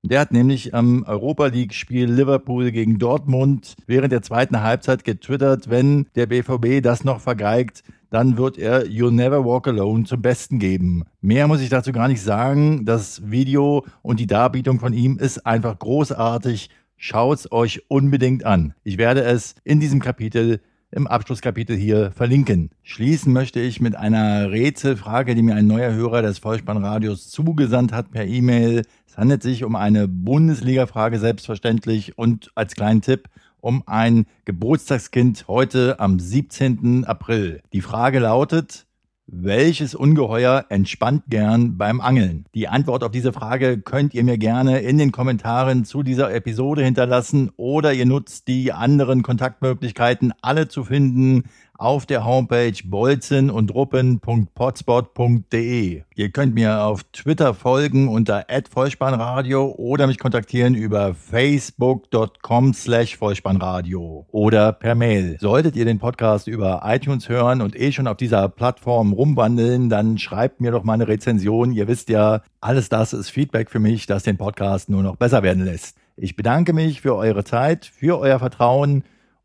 Der 0.06 0.20
hat 0.20 0.34
nämlich 0.34 0.74
am 0.74 1.06
Europa 1.08 1.46
League-Spiel 1.46 2.12
Liverpool 2.12 2.72
gegen 2.72 3.00
Dortmund 3.00 3.78
während 3.88 4.12
der 4.12 4.22
zweiten 4.22 4.62
Halbzeit 4.62 5.06
getwittert, 5.06 5.70
wenn 5.70 6.08
der 6.16 6.26
BVB 6.26 6.84
das 6.84 7.06
noch 7.06 7.22
vergeigt, 7.22 7.84
dann 8.10 8.36
wird 8.36 8.58
er 8.58 8.84
You'll 8.84 9.12
Never 9.12 9.46
Walk 9.46 9.66
Alone 9.70 10.04
zum 10.04 10.22
Besten 10.22 10.60
geben. 10.60 11.06
Mehr 11.22 11.48
muss 11.48 11.62
ich 11.62 11.70
dazu 11.70 11.94
gar 11.94 12.10
nicht 12.10 12.22
sagen. 12.22 12.84
Das 12.84 13.32
Video 13.32 13.86
und 14.02 14.20
die 14.20 14.28
Darbietung 14.28 14.82
von 14.82 14.92
ihm 14.92 15.18
ist 15.18 15.46
einfach 15.46 15.80
großartig. 15.80 16.70
Schaut's 16.98 17.50
euch 17.50 17.90
unbedingt 17.90 18.46
an. 18.46 18.74
Ich 18.84 18.98
werde 18.98 19.24
es 19.24 19.56
in 19.64 19.80
diesem 19.80 20.02
Kapitel 20.02 20.60
im 20.96 21.08
Abschlusskapitel 21.08 21.76
hier 21.76 22.12
verlinken. 22.12 22.70
Schließen 22.84 23.34
möchte 23.34 23.60
ich 23.60 23.82
mit 23.82 23.96
einer 23.96 24.52
Rätselfrage, 24.52 25.36
die 25.36 25.42
mir 25.42 25.56
ein 25.56 25.68
neuer 25.68 25.94
Hörer 25.94 26.22
des 26.22 26.38
Vollspannradios 26.38 27.30
zugesandt 27.30 27.92
hat 27.92 28.12
per 28.12 28.26
E-Mail. 28.26 28.84
Es 29.08 29.18
handelt 29.18 29.44
sich 29.44 29.64
um 29.64 29.76
eine 29.76 30.08
Bundesliga-Frage 30.08 31.20
selbstverständlich 31.20 32.18
und 32.18 32.52
als 32.56 32.76
kleinen 32.76 33.02
Tipp 33.02 33.28
um 33.60 33.84
ein 33.86 34.26
Geburtstagskind 34.46 35.46
heute 35.48 36.00
am 36.00 36.20
17. 36.20 37.06
April. 37.06 37.62
Die 37.72 37.82
Frage 37.82 38.20
lautet, 38.20 38.86
welches 39.26 39.96
Ungeheuer 39.96 40.66
entspannt 40.68 41.24
gern 41.30 41.78
beim 41.78 42.02
Angeln? 42.02 42.46
Die 42.54 42.68
Antwort 42.68 43.04
auf 43.04 43.12
diese 43.12 43.32
Frage 43.32 43.80
könnt 43.80 44.14
ihr 44.14 44.24
mir 44.24 44.38
gerne 44.38 44.80
in 44.80 44.98
den 44.98 45.14
Kommentaren 45.14 45.86
zu 45.86 46.04
dieser 46.04 46.34
Episode 46.34 46.84
hinterlassen 46.84 47.50
oder 47.56 47.94
ihr 47.94 48.06
nutzt 48.06 48.50
die 48.50 48.74
anderen 48.74 49.24
Kontaktmöglichkeiten, 49.24 50.34
alle 50.42 50.68
zu 50.68 50.84
finden 50.84 51.46
auf 51.78 52.06
der 52.06 52.26
Homepage 52.26 52.74
bolzen 52.86 53.50
und 53.50 53.74
ruppen.potspot.de. 53.74 56.04
Ihr 56.16 56.30
könnt 56.30 56.54
mir 56.54 56.84
auf 56.84 57.04
Twitter 57.12 57.54
folgen 57.54 58.08
unter 58.08 58.46
@vollspannradio 58.70 59.74
oder 59.78 60.08
mich 60.08 60.20
kontaktieren 60.20 60.76
über 60.76 61.14
facebook.com 61.14 62.74
slash 62.74 63.18
vollspannradio 63.18 64.26
oder 64.32 64.72
per 64.72 64.96
Mail. 64.96 65.38
Solltet 65.40 65.76
ihr 65.76 65.84
den 65.86 66.00
Podcast 66.00 66.48
über 66.48 66.84
iTunes 66.86 67.28
hören 67.28 67.62
und 67.62 67.78
eh 67.80 67.92
schon 67.92 68.08
auf 68.08 68.18
dieser 68.18 68.48
Plattform 68.50 69.14
rumwandeln, 69.14 69.90
dann 69.90 70.20
schreibt 70.20 70.62
mir 70.62 70.72
doch 70.72 70.84
mal 70.84 70.94
eine 70.94 71.08
Rezension. 71.08 71.72
Ihr 71.72 71.88
wisst 71.88 72.10
ja, 72.10 72.42
alles 72.62 72.90
das 72.90 73.14
ist 73.14 73.30
Feedback 73.30 73.72
für 73.72 73.80
mich, 73.80 74.06
das 74.06 74.24
den 74.24 74.38
Podcast 74.38 74.90
nur 74.90 75.04
noch 75.04 75.16
besser 75.16 75.44
werden 75.44 75.66
lässt. 75.66 75.98
Ich 76.16 76.36
bedanke 76.36 76.74
mich 76.74 77.02
für 77.02 77.16
eure 77.16 77.44
Zeit, 77.44 77.86
für 77.86 78.20
euer 78.20 78.38
Vertrauen 78.38 79.04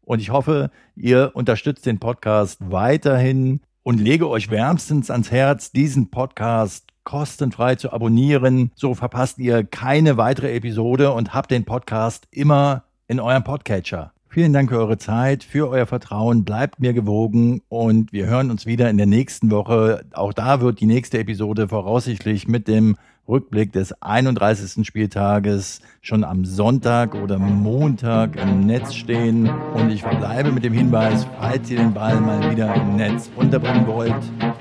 und 0.09 0.21
ich 0.21 0.31
hoffe, 0.31 0.71
ihr 0.97 1.33
unterstützt 1.35 1.85
den 1.85 1.99
Podcast 1.99 2.59
weiterhin 2.71 3.61
und 3.83 4.01
lege 4.01 4.27
euch 4.27 4.51
wärmstens 4.51 5.11
ans 5.11 5.31
Herz, 5.31 5.71
diesen 5.71 6.11
Podcast 6.11 6.87
kostenfrei 7.05 7.75
zu 7.75 7.93
abonnieren. 7.93 8.71
So 8.75 8.95
verpasst 8.95 9.39
ihr 9.39 9.65
keine 9.65 10.17
weitere 10.17 10.55
Episode 10.55 11.13
und 11.13 11.35
habt 11.35 11.51
den 11.51 11.67
Podcast 11.67 12.27
immer 12.31 12.85
in 13.07 13.21
eurem 13.21 13.45
Podcatcher. 13.45 14.13
Vielen 14.31 14.55
Dank 14.55 14.71
für 14.71 14.79
eure 14.79 14.97
Zeit, 14.97 15.45
für 15.45 15.69
euer 15.69 15.85
Vertrauen. 15.85 16.43
Bleibt 16.43 16.81
mir 16.81 16.95
gewogen 16.95 17.61
und 17.69 18.11
wir 18.11 18.25
hören 18.25 18.51
uns 18.51 18.65
wieder 18.65 18.89
in 18.89 18.97
der 18.97 19.07
nächsten 19.07 19.51
Woche. 19.51 20.07
Auch 20.15 20.33
da 20.33 20.63
wird 20.63 20.81
die 20.81 20.87
nächste 20.87 21.19
Episode 21.19 21.69
voraussichtlich 21.69 22.49
mit 22.49 22.67
dem 22.67 22.97
Rückblick 23.29 23.73
des 23.73 23.93
31. 24.01 24.87
Spieltages 24.87 25.81
schon 26.01 26.25
am 26.25 26.47
Sonntag 26.47 27.15
oder 27.15 27.39
Montag 27.39 28.37
im 28.37 28.65
Netz 28.65 28.95
stehen. 28.95 29.51
Und 29.75 29.91
ich 29.91 30.03
verbleibe 30.03 30.51
mit 30.51 30.65
dem 30.65 30.73
Hinweis, 30.73 31.27
falls 31.39 31.71
ihr 31.71 31.79
den 31.79 31.93
Ball 31.93 32.19
mal 32.21 32.51
wieder 32.51 32.75
im 32.75 32.97
Netz 32.97 33.31
unterbringen 33.37 33.87
wollt, 33.87 34.15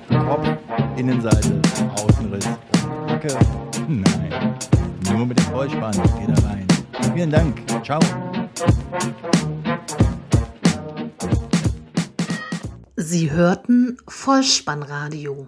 Kopf, 0.10 0.50
Innenseite, 0.98 1.62
Außenriss 1.96 2.46
und 2.46 3.10
Hacke. 3.10 3.38
Nein, 3.88 4.56
nur 5.14 5.26
mit 5.26 5.40
dem 5.40 5.46
Vollspann 5.46 5.94
geht 5.94 6.38
er 6.38 6.50
rein. 6.50 6.68
Vielen 7.14 7.32
Dank. 7.32 7.58
Ciao. 7.86 8.00
Sie 12.98 13.32
hörten 13.32 13.98
Vollspannradio. 14.08 15.48